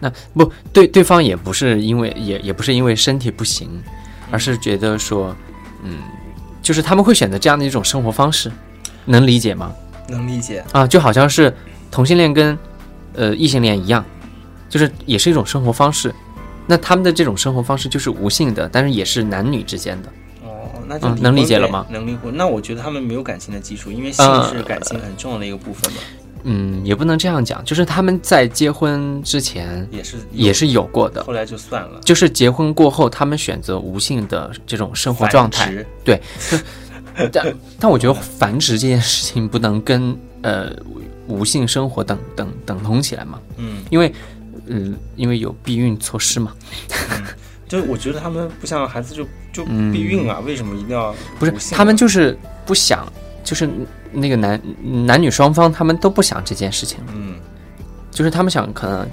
[0.00, 3.70] 那不对，对方也不是因为也也不是因为身体不行，
[4.30, 5.34] 而是觉得说，
[5.82, 5.98] 嗯，
[6.60, 8.50] 就是他们会选择这样的一种生活方式，
[9.04, 9.72] 能理解吗？
[10.08, 10.62] 能理解。
[10.72, 11.54] 啊，就好像是
[11.90, 12.58] 同性恋跟
[13.14, 14.04] 呃异性恋一样，
[14.68, 16.12] 就是也是一种生活方式。
[16.66, 20.12] 那他们的这种生活方式就是无性的，但是也是男女之间的。
[20.84, 22.36] 哦，那就能理解了吗能离婚。
[22.36, 25.98] 那我觉得他们没有感情的基础，因为性呃是感情很重要的一个部分嘛，
[26.44, 32.00] 嗯，也不能这样讲，就是他们在结婚之前也是也是有过的，后来就算了。
[32.04, 35.72] 就是结婚过后，他们选择无性的这种生活状态。
[36.04, 36.20] 对，
[37.32, 40.70] 但但我觉得繁殖这件事情不能跟呃
[41.26, 44.12] 无性生活等等等同起来嘛，嗯，因为
[44.66, 46.52] 嗯、因为有避孕措施嘛。
[47.66, 49.90] 就我觉得他们不像孩子就就嗯。
[49.90, 52.36] 避孕啊，为什么一定要不是他们就是
[52.66, 53.10] 不想，
[53.42, 53.66] 就是
[54.12, 57.36] 那个男男女双方他们都不想这件事情，嗯。
[58.10, 59.08] 就是他们想可能，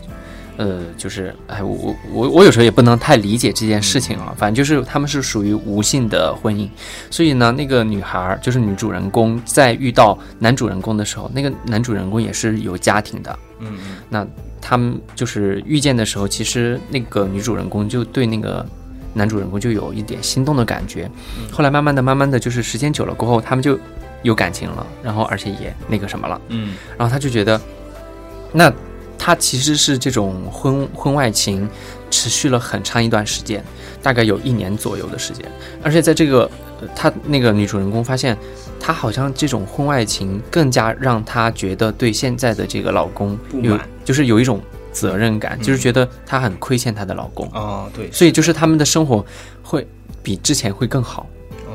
[0.58, 6.70] 呃，就是哎，我我我我有时候也不能太理解这件事情啊，反正就是他们是属于无性的婚姻，
[7.10, 13.96] 所以呢，那个女孩儿就是女主人公在遇到男主人公的时候，那个男主人公也是有家庭的，嗯嗯。
[14.08, 14.28] 那
[14.62, 18.64] 他们就是遇见的时候，其实那个女主人公就对那个
[19.14, 21.10] 男主人公就有一点心动的感觉。
[21.52, 23.78] 后来慢慢的、慢慢的，就是时间久了过后，他们就
[24.24, 26.76] 有感情了，然后而且也那个什么了，嗯。
[26.98, 27.60] 然后他就觉得，
[28.52, 28.72] 那
[29.18, 31.70] 他其实是这种婚婚外情
[32.10, 33.64] 持续了很长一段时间，
[34.02, 35.46] 大概有一年左右的时间，
[35.84, 36.50] 而且在这个
[36.82, 38.38] 呃他那个女主人公发现，
[38.80, 44.60] 她好像这种婚外情更加让她觉得对现在的这个老公有就是有一种
[44.92, 45.64] 责任感，嗯。
[45.64, 49.26] 就是觉得她很亏欠她的老公，哦对，所以就是他们的生活
[49.64, 49.88] 会
[50.22, 51.28] 比之前会更好。
[51.66, 51.72] 哦。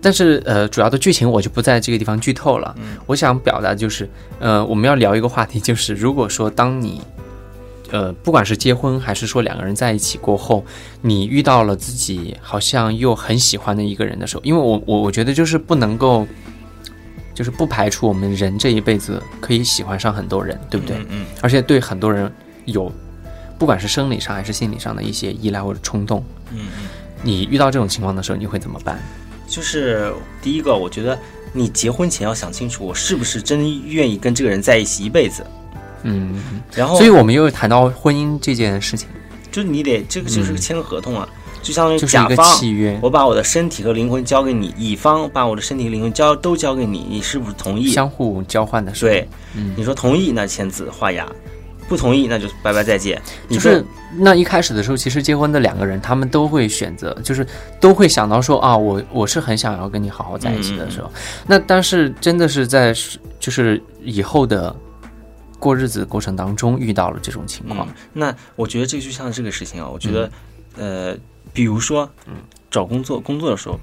[0.00, 2.74] 但是呃，主要的剧情我就不在这个地方剧透了。
[2.78, 2.96] 嗯。
[3.06, 4.08] 我想表达就是，
[4.38, 7.02] 呃，我们要聊一个话题，就是如果说当你，
[7.90, 10.64] 呃，不管是结婚还是说两个人在一起过后，
[11.02, 16.26] 你遇到了自己好像又很喜欢的一个人的时候，因为我我我觉得就是不能够，
[17.40, 20.98] 就是不排除我们人这一辈子可以喜欢上很多人，对不对？
[20.98, 22.30] 嗯嗯而且对很多人
[22.66, 22.92] 有，
[23.58, 26.22] 不管是生理上还是心理上的一些依赖或者冲动，
[26.52, 26.88] 嗯嗯，
[27.22, 29.00] 你遇到这种情况的时候，你会怎么办？
[29.48, 31.18] 就是第一个，我觉得
[31.54, 35.42] 你结婚前要想清楚，我是不是真愿意跟这个人在一起一辈子。
[36.02, 36.42] 嗯，
[36.74, 39.08] 然后，所以我们又谈到婚姻这件事情，
[39.50, 41.26] 就你得这个就是嗯签个合同啊，
[41.62, 42.98] 就相当于甲方，契约。
[43.02, 47.88] 我把我的身体和灵魂交给你，乙方把我的身体和灵魂交都交给你，你是不是同意？
[47.88, 51.30] 相互交换的时候，对，嗯，你说同意那签字画押，
[51.88, 53.20] 不同意那就拜拜再见。
[53.48, 53.84] 你就是
[54.16, 57.46] 那一开始的时候，其实结婚的两个人，他们都会选择，就是
[57.80, 61.08] 都会想到说啊，我我是很想要跟你好好在一起的时候。
[61.08, 62.94] 嗯那但是真的是在
[63.38, 64.74] 就是以后的
[65.58, 70.30] 过日子过程当中遇到了这种情况嗯，，那我觉得这就像这个事情啊，我觉得，
[70.76, 71.16] 嗯呃，
[71.52, 72.34] 比如说，嗯
[72.70, 73.78] 找工作工作的时候，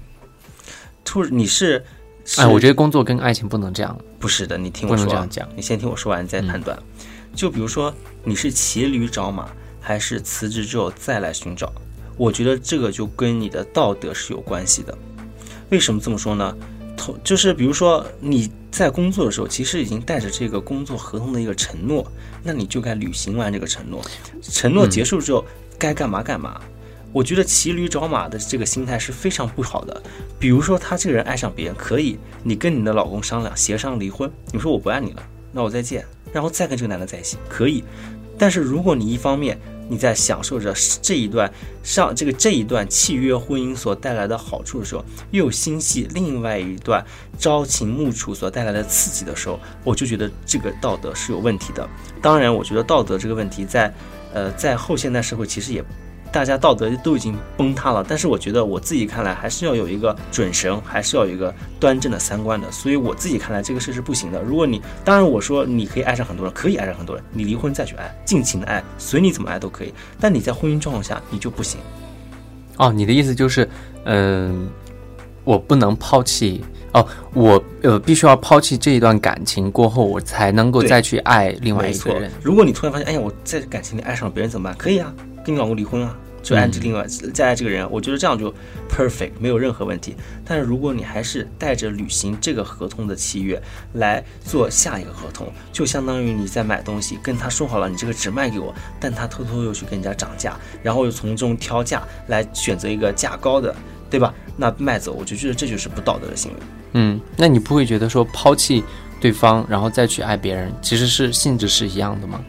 [1.04, 1.84] 突你是，
[2.24, 5.48] 是哎，我觉得工作跟爱情不能这样，不是的，你听我说这样讲。
[5.56, 6.78] 你先听我说完，你再判断。
[7.36, 9.50] 就比如说，你是骑驴找马，
[9.80, 11.72] 还是辞职之后再来寻找？
[12.16, 14.98] 我觉得这个就跟你的道德是有关系的。
[15.70, 16.56] 为什么这么说呢？
[16.96, 22.10] 同就是比如说你在工作的时候，其实已经带着这个工作合同的一个承诺，
[22.42, 24.02] 那你就该履行完这个承诺。
[24.42, 25.46] 承诺结束之后，
[25.78, 26.60] 该干嘛干嘛。
[27.18, 30.04] 我觉得骑驴找马的这个心态是非常不好的。
[30.38, 34.32] 比如说，他这个人爱上别人，可以，你跟你的老公商量，协商离婚。
[34.54, 37.84] 你说我不爱你了，那我再见，然后再跟这个男的在一起，可以。
[38.38, 39.58] 但是如果你一方面
[39.90, 41.52] 你在享受着这一段
[41.82, 47.04] 上这个这一段契约婚姻所带来的好处的时候，又心系另外一段
[47.40, 51.90] 朝秦暮楚所带来的刺激的时候，我就觉得这个道德是有问题的。
[52.22, 53.92] 当然，我觉得道德这个问题在
[54.36, 55.84] 呃在后现代社会其实也。
[56.32, 62.72] 大家道德都已经崩塌了，但是我觉得我自己看来还是要有一个准绳，还是要有一个端正的三观的。
[62.72, 64.42] 所以我自己看来这个事是不行的。
[64.42, 69.94] 如果你当然我说你可以爱上很多人，可以爱上很多人，你离婚再去爱，尽情的爱，随你怎么爱都可以。
[70.20, 71.80] 但你在婚姻状况下你就不行。
[72.78, 73.68] 哦，你的意思就是，
[74.04, 74.70] 嗯、
[75.44, 76.64] 我不能抛弃
[76.94, 84.78] 哦，我呃必须要抛弃这一段感情过后，我才能够再去爱另外一个人。，如果你突然发现，哎呀，我在感情里爱上了别人怎么办？
[84.78, 85.12] 可以啊，
[85.48, 88.54] 跟你老公离婚啊，就爱这另外、再爱这个人，我觉得这样就
[88.90, 90.14] perfect，没有任何问题。
[90.44, 93.58] 但是如果你还是带着履行这个合同的契约
[93.94, 103.74] 来做下一个合同，就相当于你在买东西，跟他说好了，你这个只卖给我，但他偷偷又去跟人家涨价，然后又从中挑价来选择一个价高的，
[104.10, 104.34] 对吧？
[104.58, 106.58] 那卖走，我就觉得这就是不道德的行为。
[106.92, 108.84] 嗯，那你不会觉得说抛弃
[109.22, 112.44] 对方，然后再去爱别人，其实是性质是一样的吗？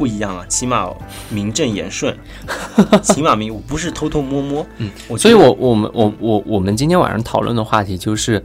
[0.00, 0.90] 不一样啊，起码
[1.28, 2.16] 名正言顺，
[3.04, 4.66] 起码名我不是偷偷摸摸。
[4.78, 8.42] 嗯，我所以我我们我我我们今天晚上讨论的话题就是，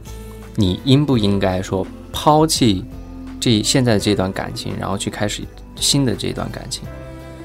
[0.56, 2.84] 你应不应该说抛弃
[3.40, 5.44] 这现在这段感情，然后去开始
[5.76, 6.82] 新的这段感情？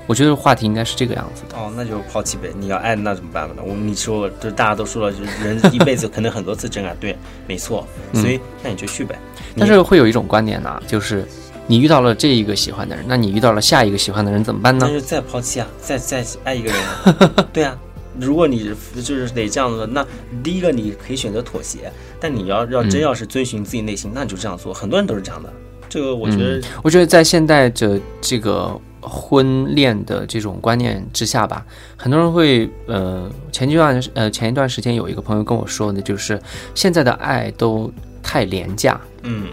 [0.08, 1.56] 我觉得话题应该是这个样子的。
[1.56, 2.50] 哦，那就抛弃呗。
[2.60, 3.64] 你要爱那怎么办呢？
[3.66, 7.16] 我你说了，就大家都说了，就是人 一辈子可能很多次真爱，对，
[7.48, 7.88] 没错。
[8.14, 9.18] 所以那你就去呗。
[9.56, 11.26] 但是会有一种观点呢、就是
[11.68, 14.94] 你遇到了这一个喜欢的人，那你遇到了下一个喜欢的人怎么办呢那？
[14.94, 17.46] 就再抛弃啊，再再爱一个人啊。
[17.54, 17.78] 对啊，
[18.20, 20.06] 如果你就是得这样子，那
[20.44, 24.74] 第一个你可以选择妥协，但你要要真要是遵循自己内心，那你就这样做。
[24.74, 25.52] 很多人都是这样的。
[25.88, 31.66] 这个我觉得，我觉得在现代的这个婚恋的这种观念之下吧，
[31.98, 36.40] 很多人会呃前一段呃前一段时间有一个朋友跟我说的，就是
[36.74, 37.92] 现在的爱都
[38.24, 39.48] 太廉价，嗯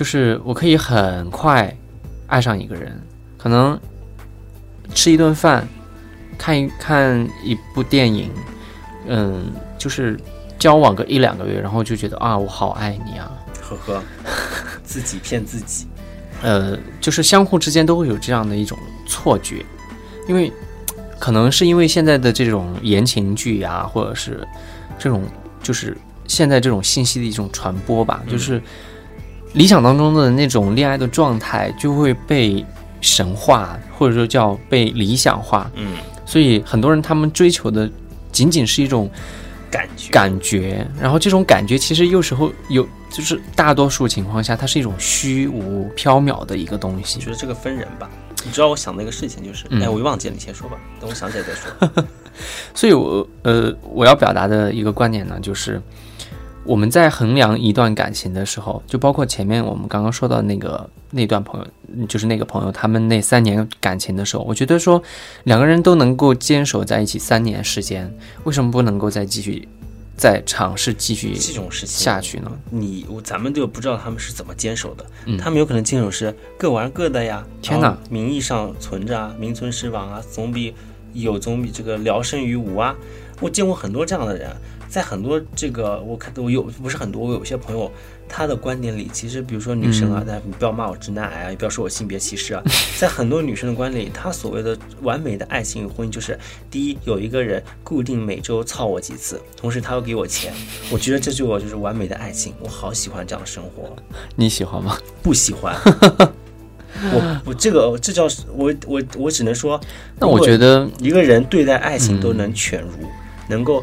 [0.00, 1.70] 就是我可以很快
[2.26, 2.98] 爱上一个人，
[3.36, 3.78] 可能
[4.94, 5.68] 吃一顿饭，
[6.38, 8.30] 看一看一部电影，
[9.06, 10.18] 嗯，就是
[10.58, 13.30] 交往个一两个月，然后就觉得啊，我好爱你啊，
[13.60, 14.02] 呵呵，
[14.82, 15.86] 自己骗自己。
[16.40, 19.62] 呃，就是相互之间都会有这样的一种错觉，
[20.26, 20.50] 因为
[21.18, 24.48] 可能是因为现在的这种言情剧啊，或者是
[24.98, 25.24] 这种
[25.62, 25.94] 就是
[26.26, 28.62] 现在这种信息的一种传播吧，就是
[29.52, 32.64] 理想当中的那种恋爱的状态就会被
[33.00, 37.90] 神化，或者说叫被理想化，嗯，所以很多人他们追求的
[38.30, 39.10] 仅仅是一种
[39.70, 47.24] 感觉感觉，然后这种感觉其实有时候有，就是大多数情况下它是一种虚无缥缈的一个东西我。
[47.24, 48.08] 觉得这个分人吧。
[48.42, 52.04] 你知道我想的一个事情就是，嗯哎，我又忘记了，你先说吧，等我想起来再说。
[52.74, 55.80] 所以我呃，我要表达的一个观点呢，就是
[56.70, 61.66] 我们在衡量一段感情的时候，就包括前面我们刚刚说到那个那段朋友，
[61.96, 65.02] 嗯就是那个朋友他们那三年感情的时候，我觉得说
[65.42, 68.08] 两个人都能够坚守在一起三年时间，
[68.44, 69.68] 为什么不能够再继续
[70.16, 72.52] 再尝试继续这种事情下去呢？
[72.70, 77.44] 你我咱们就不知道他们是怎么坚守的，嗯他们有可能坚守是各玩各的呀。
[77.60, 80.72] 天哪名义上存着啊，名存实亡啊，总比
[81.14, 82.94] 有总比这个聊胜于无啊。
[83.40, 84.54] 我见过很多这样的人，
[84.90, 87.90] 在很多这个我看我有不是很多，我有些朋友
[88.28, 92.62] 他的观点里，其实比如说女生啊，嗯但你不要骂我直男癌啊，也不要说我性别歧视啊，
[92.98, 96.38] 在很多女生的观点里，她所谓的完美的爱情与婚姻，就是
[96.70, 100.52] 第一有一个人固定每周操我几次，同时他又给我钱，
[100.90, 103.94] 我觉得这就我就是完美的爱情，我好喜欢这样的生活。
[104.34, 104.98] 你喜欢吗？
[105.22, 105.74] 不喜欢。
[107.12, 109.80] 我我这个这叫我我我只能说，
[110.18, 113.08] 那我觉得得，一个人对待爱情都嗯能犬儒，
[113.48, 113.82] 能够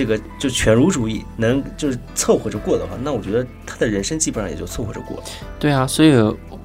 [0.00, 5.24] 这个就犬儒主义，能就是凑合着过的话，那我觉得他的人生基本上也就凑合着过了。
[5.58, 6.14] 对啊，所以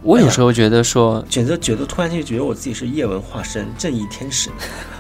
[0.02, 4.50] 我有时候觉得说，觉得觉得突然间就觉得我自己是叶文化身，正义天使，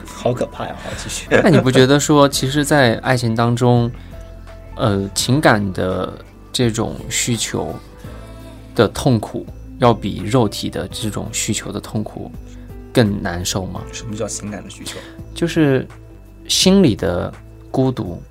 [0.05, 0.75] 好可怕呀！
[0.83, 1.27] 好，继续。
[1.31, 3.89] 那你不觉得说，其实，在爱情当中，
[4.75, 6.13] 呃，情感的
[6.51, 7.73] 这种需求
[8.75, 12.29] 的痛苦，要比肉体的这种需求的痛苦
[12.91, 13.81] 更难受吗？
[13.93, 14.97] 什么叫情感的需求？
[15.33, 15.88] 就是
[16.49, 17.33] 心里的
[17.76, 18.23] 孤独，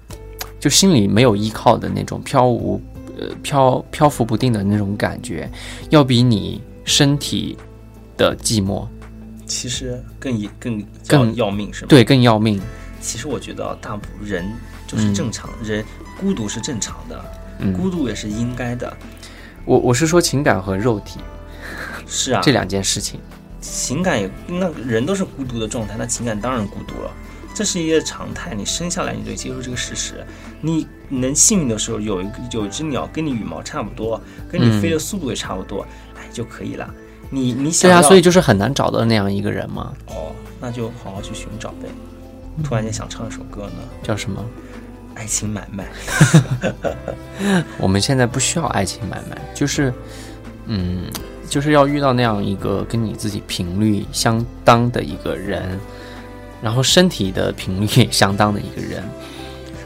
[0.58, 2.80] 就心里没有依靠的那种飘无
[3.18, 5.50] 呃飘漂浮不定的那种感觉，
[5.90, 7.58] 要比你身体
[8.16, 8.86] 的寂寞
[9.44, 11.88] 其实更也更更要要命是吗？
[11.90, 12.58] 对更要命。
[13.02, 14.50] 其实我觉得啊大部分人
[14.86, 15.84] 就是正常、人，
[16.18, 17.24] 孤独是正常的，
[17.58, 18.90] 嗯，孤独也是应该的。
[19.66, 21.20] 我我是说情感和肉体
[22.06, 23.20] 是啊，这两件事情。
[23.60, 27.10] 情感也那人都是孤独的状态，那情感当然孤独了，
[27.54, 28.54] 这是一个常态。
[28.54, 30.26] 你生下来你得接受这个事实。
[30.60, 35.86] 你能幸运的时候有一个有一只鸟跟你羽毛差不多，跟你嗯飞的速度也差不多，
[36.16, 36.92] 哎就可以了。
[37.30, 39.94] 你你想对啊，所以就是很难找到那样一个人嘛。
[40.08, 41.88] 哦，那就好好去寻找呗。
[42.62, 44.44] 突然间想唱一首歌呢，叫什么？
[45.16, 45.88] 《爱情买卖》。
[47.78, 49.92] 我们现在不需要爱情买卖，就是，
[50.66, 51.10] 嗯，
[51.48, 55.78] 就是要遇到那样一个跟你自己频率相当的一个人，
[56.64, 59.04] 然后身体的频率也相当的一个人。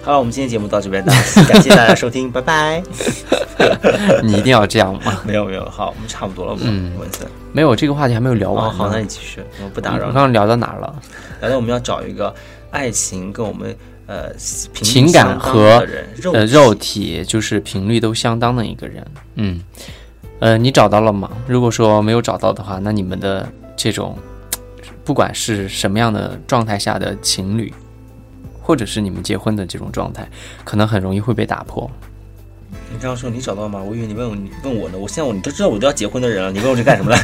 [0.00, 1.04] 好了，我们今天节目到这边，
[1.48, 2.80] 感谢大家收听，拜拜。
[4.22, 5.20] 你一定要这样吗？
[5.26, 7.26] 没有没有，好，我们差不多了，嗯文森。
[7.52, 8.74] 没有，这个话题还没有聊哦，完呢。
[8.74, 10.94] 好，那你继续，我不打扰刚刚聊到哪了？
[11.40, 12.32] 聊到，我们要找一个
[12.70, 13.76] 爱情跟我们
[14.06, 15.84] 呃情感和
[16.16, 19.04] 肉呃，肉体就是频率都相当的一个人。
[19.34, 19.60] 嗯，
[20.38, 21.28] 呃，你找到了吗？
[21.48, 24.16] 如果说没有找到的话，那你们的这种
[25.08, 27.72] 不管是什么样的状态下的情侣，
[28.60, 30.28] 或者是你们结婚的这种状态，
[30.64, 31.90] 可能很容易会被打破。
[32.92, 33.80] 你这样说你找到吗？
[33.82, 34.98] 我以为你问我，你问我呢。
[34.98, 37.18] 我现在我你都知道我都要结婚的人了，你问我这干什么来？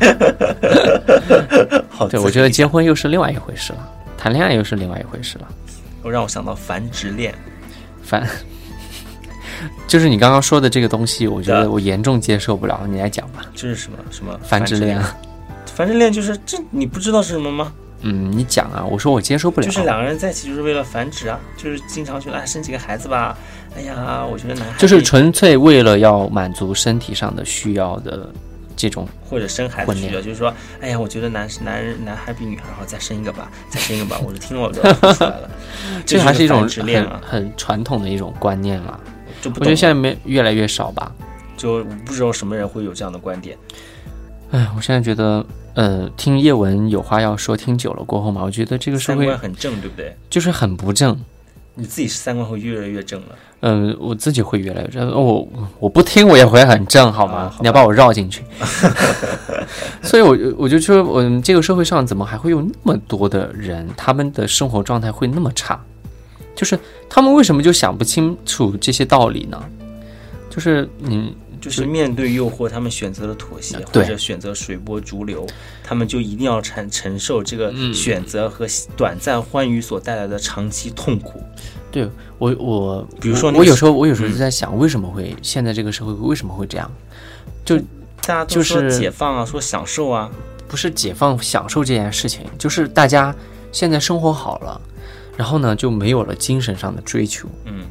[1.91, 5.49] 好，对，我觉得结婚又是另外一回事了，谈恋爱又是另外一回事了。
[6.03, 7.35] 我让我想到繁殖恋，
[8.03, 8.26] 繁
[9.87, 12.87] 就是你刚刚说的这个东西，我觉得我严重接受不了。
[12.89, 14.99] 你来讲吧，这是什么什么繁殖恋。
[15.75, 17.72] 繁殖恋就是这，你不知道是什么吗？
[18.07, 19.66] 嗯，你讲啊，我说我接受不了。
[19.66, 23.37] 就是两个人在一起就是为了繁殖啊，就是经常去哎生几个孩子吧。
[23.77, 28.31] 哎呀，我觉得男孩就是纯粹为了要满足身体上的需要的
[28.77, 35.51] 这种，或者生孩子需要，就是说，哎呀，我觉得男男人男孩比女孩好，再生一个吧， 再生一个吧，我就听了我都要吐出来了。
[36.05, 39.01] 这还是一种繁殖恋很啊，很传统的一种观念了。
[39.41, 41.11] 就不我觉得现在在没越来越少吧。
[41.57, 43.57] 就不知道什么人会有这样的观点。
[44.55, 45.44] 哎，我现在觉得，
[45.74, 50.16] 呃，听叶文有话要说，听久了过后嘛，我觉得这个社三会观很正，对不对？
[50.30, 51.18] 就是很不正。
[51.74, 53.26] 你自己三观会越来越正了。
[53.62, 55.48] 嗯，我自己会越来越正，我
[55.80, 57.34] 我不听我也会很正，好吗？
[57.34, 58.44] 啊好你要把我绕进去。
[60.05, 65.76] 所以我，就我就说，我们这个社会上怎么还会有那么多的人，他们的生活状态会那么差？
[66.55, 66.78] 就是
[67.11, 69.61] 他们为什么就想不清楚这些道理呢？
[70.48, 75.46] 就是你就是面对诱惑，他们选择了妥协，或者选择随波逐流，
[75.82, 77.94] 他们就一定要承承受这个嗯。
[77.94, 81.42] 选择和短暂欢愉所带来的长期痛苦。
[81.90, 82.06] 对
[82.38, 84.32] 我我比如说那个我有时候我有时候嗯。
[84.32, 86.90] 就在想，为什么会现在这个社会为什么会这样？
[87.64, 87.78] 就
[88.20, 90.30] 大家都说就是解放啊，说享受啊，
[90.68, 93.34] 不是解放享受这件事情，就是大家
[93.72, 94.78] 现在生活好了，
[95.34, 97.86] 然后呢就没有了精神上的追求，嗯，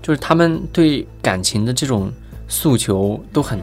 [0.00, 2.10] 就是他们对感情的这种
[2.48, 3.62] 诉求都很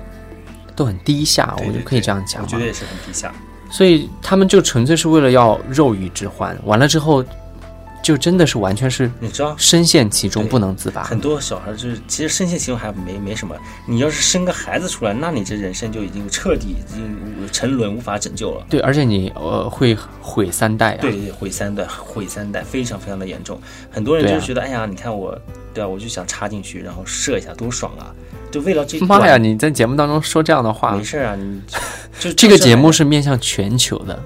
[0.75, 2.41] 都很低下，对对我就可以这样讲。
[2.41, 3.33] 我觉得也是很低下。
[3.69, 7.25] 所以他们就纯粹是为了要肉欲之欢，完了之后
[8.05, 11.01] 就真的是完全是你知道，深陷其中不能自拔。
[11.01, 13.55] 很多小孩就是其实深陷其中还没没什么，
[13.87, 17.17] 你要是生个孩子出来，那你这人生就已经彻底已经
[17.51, 18.63] 沉沦，无法拯救了。
[18.69, 20.97] 对，而且你呃会毁三代啊。
[21.01, 23.59] 对对，毁三代，毁三代，非常非常的严重。
[23.89, 25.35] 很多人就是觉得，哎呀，你看我，
[25.73, 28.13] 对啊，我就想插进去，然后射一下，多爽啊！
[28.51, 29.35] 就为了这妈呀！
[29.35, 31.59] 你在节目当中说这样的话没，事啊，你
[32.19, 34.21] 就这个节目，是面向全球的。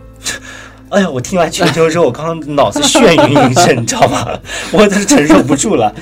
[0.89, 4.27] 哎呀，我听完全球之后，我刚刚脑子眩晕一阵，你知道吗？
[4.73, 5.93] 我真是承受不住了。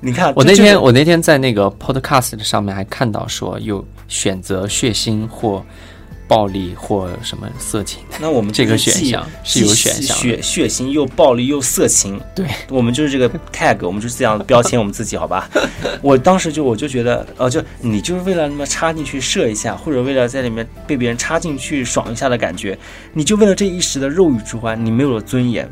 [0.00, 5.64] 你看，我那天我那天在那个 podcast 上面还看到说有选择血腥或
[6.28, 12.20] 暴力或什么色情，那我们这个选项是有选项的血血腥又暴力又色情。
[12.34, 15.48] 对，我们就是这个 tag，我们就是这样标签我们自己，好吧？
[16.02, 22.76] 我当时就我就觉得，哦，就你就是为了那么插进去射一下，或者为了在里面被别人插进去爽一下的感觉，
[23.12, 25.70] 你就为了这一时的肉欲之欢，你没有了尊严，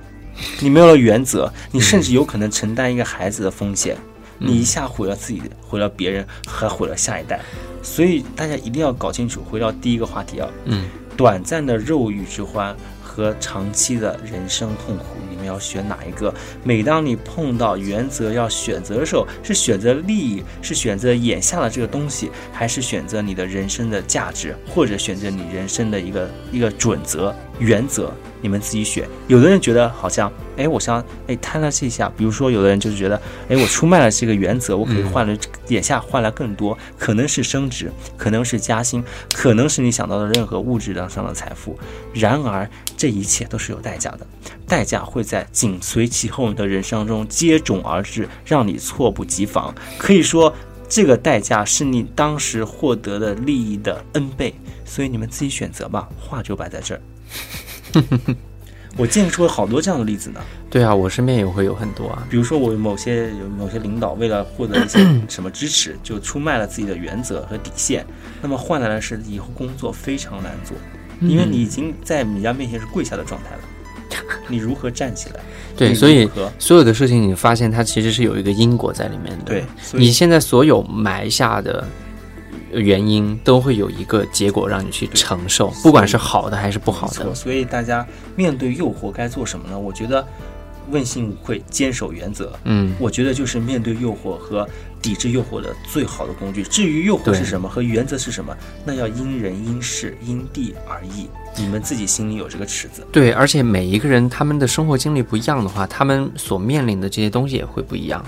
[0.61, 3.97] 你没有了原则，你甚至有可能承担一个孩子的风险。
[4.39, 7.41] 你一下毁了自己，毁了别人，还毁了下一代，
[7.83, 9.43] 所以大家一定要搞清楚。
[9.43, 16.35] 回到第一个话题啊，嗯，短暂的肉欲之欢和长期的人生痛苦，你们要选哪一个？
[16.65, 28.13] 每当你碰到原则要选择的时候，是选择利益，是选择眼下的这个东西，还是选择你的人生的价值，或者选择你人生的一个一个准则、原则？
[28.41, 29.09] 你们自己选。
[29.27, 33.17] 有的人觉得好像，哎，我想，哎，贪了这一下，比如说有的人就是觉得，
[33.49, 35.35] 哎，我出卖了这个原则，我可以换了
[35.69, 39.03] 眼下换来更多，可能是升职，可能是加薪，
[39.33, 41.79] 可能是你想到的任何物质上的财富。
[42.13, 44.27] 然而，这一切都是有代价的，
[44.69, 49.75] 代价会在紧随其后的人生中接踵而至，让你猝不及防。
[49.97, 50.55] 可以说，
[50.87, 54.55] 这个代价是你当时获得的利益的 n 倍。
[54.85, 57.01] 所以你们自己选择吧，话就摆在这儿。
[58.97, 60.41] 我见出了好多这样的例子呢。
[60.71, 62.25] 对啊，我身边也会有很多啊。
[62.31, 68.07] 比如说，我某些有某些领导为了获得一些 什么支持，就出卖了自己的原则和底线，
[68.41, 70.77] 那么换来的是以后工作非常难做，
[71.21, 73.63] 因为你已经在人家面前是跪下的状态了，
[74.47, 75.41] 你如何站起来？
[75.77, 76.31] 对，所以
[76.61, 79.45] 所有的事情你发现它其实是有一个因果在里面的。
[79.47, 81.85] 对，你现在所有埋下的
[82.81, 87.35] 原因都会有一个结果让你去承受，不管是好的还是不好的。
[87.35, 88.07] 所以大家
[88.37, 89.79] 面对诱惑该做什么呢？
[89.79, 90.27] 我觉得
[90.91, 92.53] 问心无愧，坚守原则。
[92.65, 94.69] 嗯，我觉得就是面对诱惑和
[95.01, 96.63] 抵制诱惑的最好的工具。
[96.63, 98.55] 至于诱惑是什么和原则是什么，
[98.85, 103.07] 那要因人因事因地而异，你们自己心里有这个尺子。
[103.11, 108.23] 对，而且每一个人他们的生活经历不一样的话，他们所面临的这些东西也会不一样。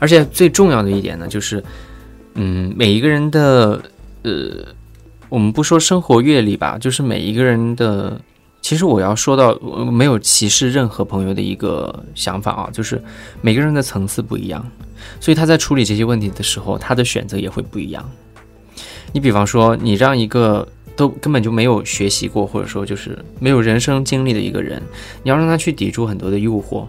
[0.00, 1.62] 而且最重要的一点呢，就是，
[2.34, 3.82] 嗯，每一个人的，
[4.22, 4.66] 呃，
[5.28, 8.20] 我们不说生活阅历吧，就是每一个人的，
[8.60, 13.02] 其实我要说到，我没有歧视任何朋友的一个想法啊，就是
[13.40, 14.64] 每个人的层次不一样，
[15.20, 18.08] 所以他在处理这些问题的时候，他的选择也会不一样。
[19.12, 24.80] 你比方说，你让一个都根本就没有学习过，或者说就是没有人生经历的一个人，
[25.24, 26.86] 你要让他去抵住很多的诱惑，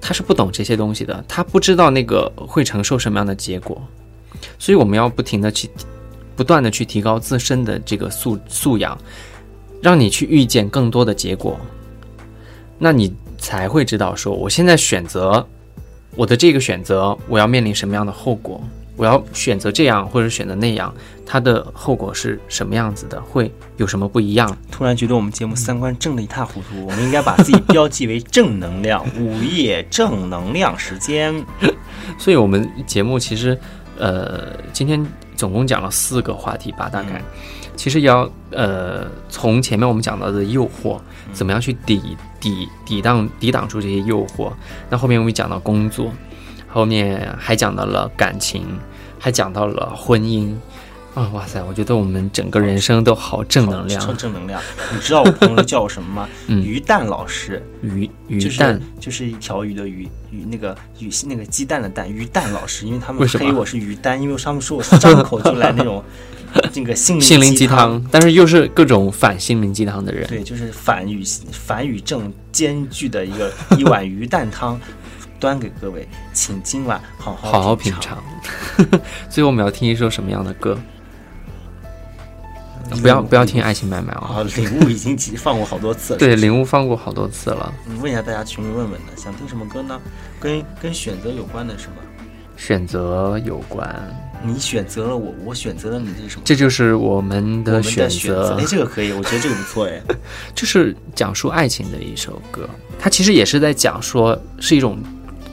[0.00, 3.82] 他是不懂这些东西的，他不知道那个会承受什么样的结果，
[4.58, 5.68] 所以我们要不停的去，
[6.36, 8.96] 不断的去提高自身的这个素素养，
[9.82, 11.58] 让你去遇见更多的结果，
[12.78, 15.46] 那你才会知道说，我现在选择
[16.14, 18.62] 我的这个选择，我要面临什么样的后果。
[18.96, 23.18] 我要选择这样或者选择那样，它的后果是什么样子的？
[23.18, 24.54] 会有什么不一样？
[24.70, 29.02] 突然觉得我们节目三观正的一塌糊涂，我们应该把自己标记为正能量。
[29.18, 31.34] 午夜正能量时间，
[32.18, 33.58] 所以我们节目其实，
[34.00, 37.22] 呃，今天总共讲了四个话题吧，大概。
[37.76, 40.98] 其实要呃，从前面我们讲到的诱惑，
[41.32, 44.50] 怎么样去抵抵抵挡抵挡住这些诱惑？
[44.88, 46.10] 那后面我们讲到工作，
[46.66, 48.66] 后面还讲到了感情，
[49.18, 50.54] 还讲到了婚姻，
[51.14, 51.60] 啊，哇塞！
[51.64, 54.12] 我觉得我们整个人生都好正能量超。
[54.12, 54.62] 正能量。
[54.94, 56.28] 你知道我朋友叫我什么吗？
[56.46, 66.02] 嗯鱼蛋老师，鱼鱼就是蛋，就是一条鱼的鱼鱼那个鱼那个鸡蛋的蛋，鱼蛋老师，因为他们黑我是鱼蛋，因为他们说我张口就来那种
[66.74, 68.00] 那个心灵心灵鸡汤。
[68.12, 70.28] 但是又是各种反心灵鸡汤的人。
[70.28, 74.78] 对，就是反与反与正兼具的一个一碗鱼蛋汤，
[75.40, 78.22] 端给各位，请今晚好好好好品品尝。
[79.28, 80.78] 最后我们要听一首什么样的歌？
[83.00, 84.36] 不要不要听《爱情买卖》啊！
[84.36, 86.18] 啊，领悟已经几放过好多次了。
[86.18, 87.72] 对，领悟放过好多次了。
[87.84, 90.00] 你问一下大家群里问问呢，想听什么歌呢？
[90.38, 91.94] 跟跟选择有关的是吗？
[92.56, 93.88] 选择有关，
[94.42, 96.42] 你选择了我，我选择了你，这是什么？
[96.44, 98.48] 这就是我们的选择。
[98.48, 99.98] 择哎，，这个可以，我觉得这个不错哎。
[100.54, 102.68] 就是讲述爱情的一首歌。
[102.98, 104.98] 它其实也是在讲说是一种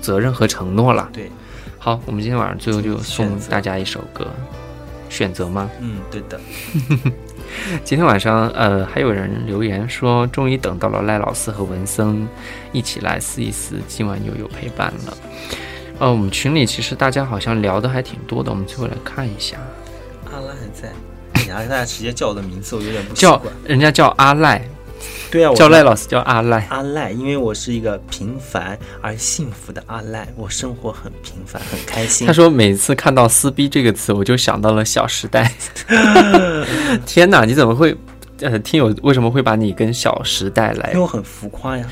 [0.01, 1.09] 责任和承诺啦。
[1.13, 1.31] 对，
[1.79, 4.27] 好，我们今天晚上最后就送大家一首歌，
[5.07, 5.69] 选择吗？
[5.79, 6.37] 嗯，对的。
[7.83, 12.27] 今天晚上，呃，还有人留言说，终于等到了赖老师和文森
[12.71, 15.17] 一起来撕一撕，今晚又有陪伴了。
[15.99, 19.57] 呃，我们群里其实大家好像聊的还挺多的，我们最后来看一下，
[20.25, 20.91] 阿赖还在，
[21.43, 23.41] 你还大家直接叫我的名字，我有点不习叫。
[23.65, 24.61] 人家叫阿赖，
[25.29, 26.65] 对啊，我叫赖老师叫阿赖。
[26.69, 32.25] 阿赖，因为我是一个平凡而幸福的阿赖，我生活很平凡，很开心。
[32.25, 35.51] 他说每次看到“撕逼”这个词，我就想到了《小时代》。
[37.05, 37.95] 天哪，你怎么会？
[38.39, 41.83] 呃，听友为什么会把你跟《小时代》来因为我很浮夸呀，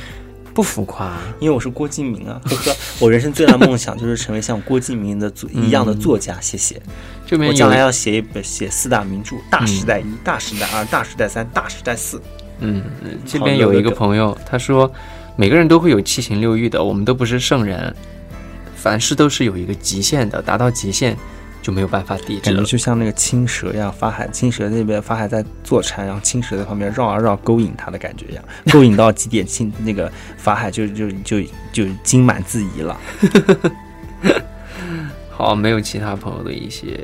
[0.53, 1.11] 不浮夸？
[1.39, 6.39] 因为我是郭敬明啊，呵呵，我人生最大的梦想就是成为像郭敬明的作一样的作家。
[6.39, 6.79] 谢谢。
[7.25, 12.17] 这边我将来要写一本写四大名著：《大时代一》《大时代二》《大时代三》《大时代四》。
[12.59, 12.83] 嗯，
[13.25, 14.91] 这边有一个朋友，他说
[15.35, 17.93] 每个人都会有七情六欲的，我们都不是圣人，
[18.75, 21.15] 凡事都是有一个极限的，达到极限
[21.61, 22.55] 就没有办法抵制了。
[22.55, 31.41] 感觉就像那个青蛇一样，法海青蛇那边法海在坐禅，然后青蛇在旁边绕啊绕，勾引他的感觉一样，勾引到极点，青那个法海就就就
[31.73, 32.97] 就精满自怡了。
[35.29, 36.97] 好，没有其他朋友的一些，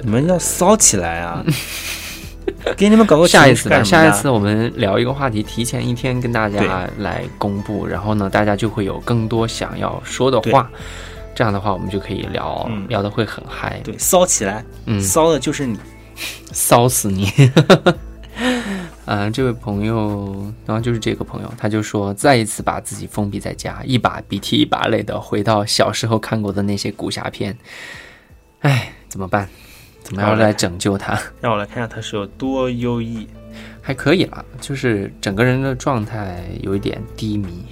[0.00, 1.44] 你们要骚起来啊！
[2.76, 10.70] 给你们搞个下一次吧，下一次我们聊一个话题，提前一天跟大家来公布，然后呢，大家就会有更多想要说的话。
[11.34, 15.78] 这样的话，我们就可以聊，嗯聊的会很嗨，对骚起来，嗯，骚的就是你。
[16.52, 17.28] 骚死你！
[19.06, 27.58] 嗯、 这位朋友，然后就是这个朋友，他就说，再一次把自己封闭在家，一把鼻涕一把泪的回到小时候看过的那些武侠片，
[28.60, 29.48] 唉，怎么办？
[30.04, 31.20] 怎么样来拯救他？
[31.42, 33.26] 让我来看一下他是有多优异。
[33.80, 37.64] 还可以啦，就是整个人的状态有一点低迷。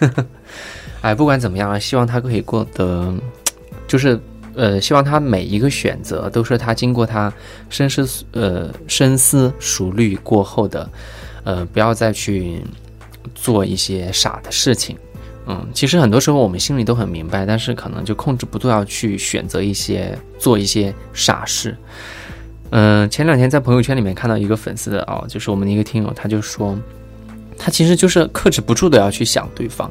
[1.02, 3.12] 哎，不管怎么样，希望他可以过得，
[3.86, 4.18] 就是
[4.54, 7.32] 呃，希望他每一个选择都是他经过他
[7.68, 10.88] 深思呃深思熟虑过后的，
[11.44, 12.62] 呃，不要再去
[13.34, 14.96] 做一些傻的事情。
[15.46, 21.76] 嗯，其实很多时候我们心里都很明白，但是可能就控制不住要去选择一些做一些傻事。
[22.70, 26.78] 嗯、前两天在朋友圈里面看到一个粉丝的哦，就是我们的一个听友，他就说，
[27.58, 29.90] 他其实就是克制不住的要去想对方，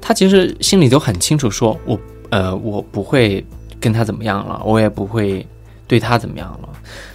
[0.00, 3.44] 他其实心里都很清楚说，我呃我不会
[3.78, 5.46] 跟他怎么样了，我也不会
[5.86, 6.68] 对他怎么样了，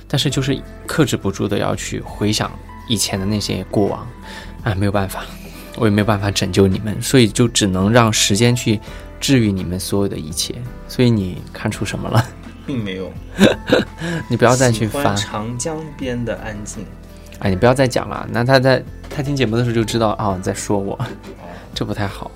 [0.08, 2.52] 但是就是克制不住的要去回想
[2.88, 4.08] 以前的那些过往，
[4.62, 5.26] 哎，没有办法，
[5.78, 8.80] 我也没有办法拯救你们，所以就只能让时间去
[9.20, 10.56] 治愈你们所有的一切。
[10.88, 12.24] 所以你看出什么了？
[12.68, 13.12] 并没有，
[14.30, 16.86] 你不要再去翻长江边的安静。
[17.40, 18.28] 哎，你不要再讲了。
[18.32, 20.98] 那他在他听节目的时候就知道啊、在说我，
[21.74, 22.30] 这不太好，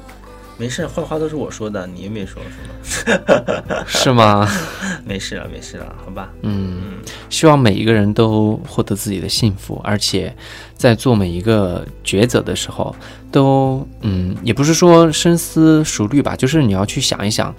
[0.57, 2.41] 没事，坏话都是我说的，你又没说
[2.83, 3.85] 是吗？
[3.85, 4.49] 是吗？
[5.05, 6.29] 没事了，没事了，好吧。
[6.43, 6.93] 嗯，
[7.29, 10.33] 希望每一个人都获得自己的幸福，而且
[10.75, 12.95] 在做每一个抉择的时候，
[13.31, 17.53] 都嗯，也不是说深思熟虑吧，就是你要去想一想，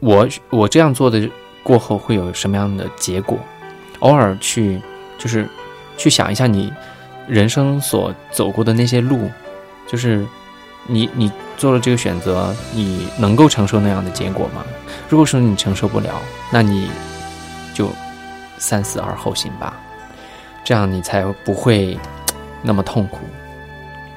[0.00, 1.30] 我我这样做的
[1.62, 3.38] 过后会有什么样的结果，
[4.00, 4.80] 偶尔去
[5.16, 5.48] 就是
[5.96, 6.72] 去想一下你
[7.28, 9.30] 人生所走过的那些路，
[9.86, 10.26] 就是
[10.86, 14.64] 你你做了这个选择，你能够承受那样的结果吗？
[15.08, 16.20] 如果说你承受不了，
[16.50, 16.90] 那你
[17.72, 17.90] 就
[18.58, 19.74] 三思而后行吧，
[20.64, 21.98] 这样你才不会
[22.62, 23.18] 那么痛苦。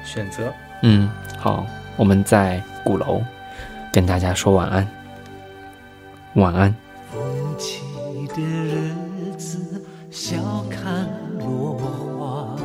[0.04, 0.52] 选择，
[0.82, 1.66] 嗯，好，
[1.96, 3.22] 我们在鼓楼
[3.92, 4.88] 跟大家说晚安，
[6.34, 6.74] 晚安。
[7.12, 7.20] 风
[7.58, 7.82] 起
[8.28, 8.94] 的日
[9.36, 10.36] 子，笑
[10.70, 11.08] 看
[11.38, 12.56] 落花。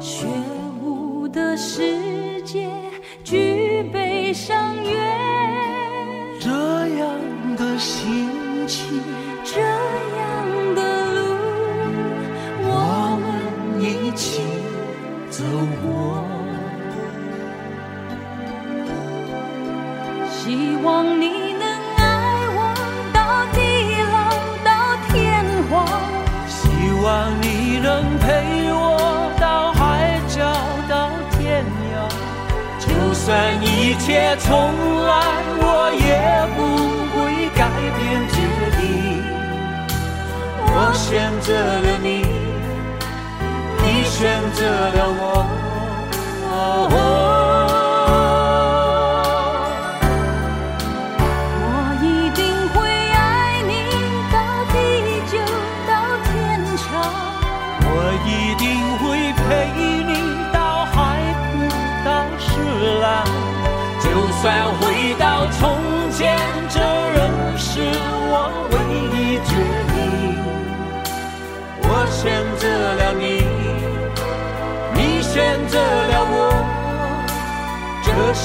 [0.00, 0.26] 雪
[0.82, 1.89] 舞的世
[33.30, 34.50] 算一切从
[35.06, 35.14] 来
[35.62, 35.62] 我
[35.94, 36.10] 也
[36.56, 36.58] 不
[37.14, 38.34] 会改变决
[38.80, 38.82] 定。
[40.66, 42.26] 我选择了你
[43.84, 44.18] 你选
[44.52, 45.09] 择了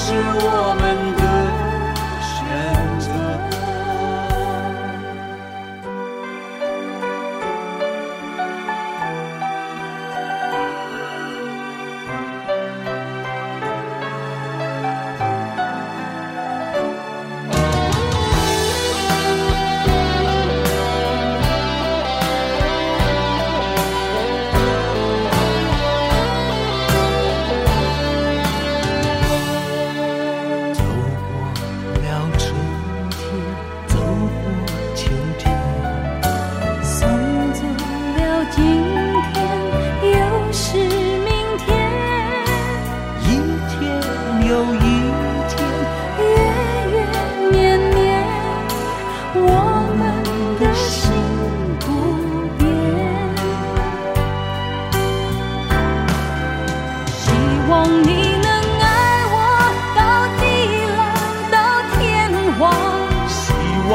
[0.06, 0.75] 是我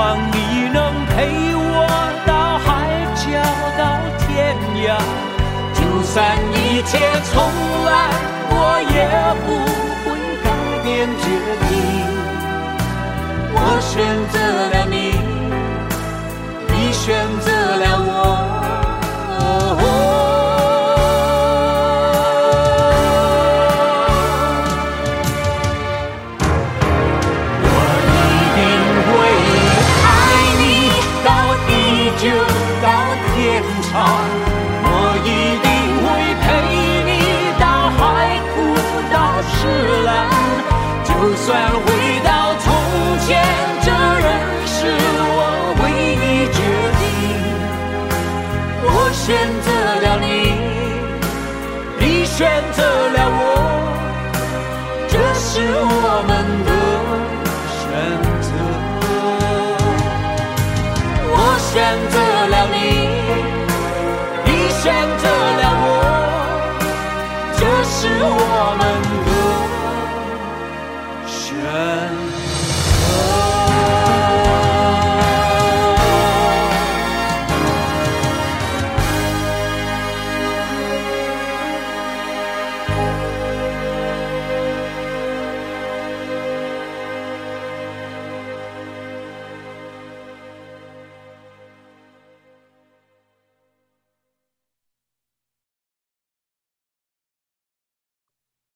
[0.01, 1.85] 望你能陪我
[2.25, 2.65] 到海
[3.21, 3.23] 角
[3.77, 3.81] 到
[4.17, 4.97] 天涯，
[5.77, 6.17] 就算
[6.55, 6.97] 一切
[7.31, 7.33] 重
[7.85, 7.89] 来，
[8.49, 8.53] 我
[8.95, 8.97] 也
[9.45, 9.47] 不
[10.01, 10.09] 会
[10.43, 10.47] 改
[10.83, 10.89] 变
[11.21, 11.23] 决
[11.69, 11.69] 定。
[13.53, 13.93] 我选
[14.33, 14.70] 择。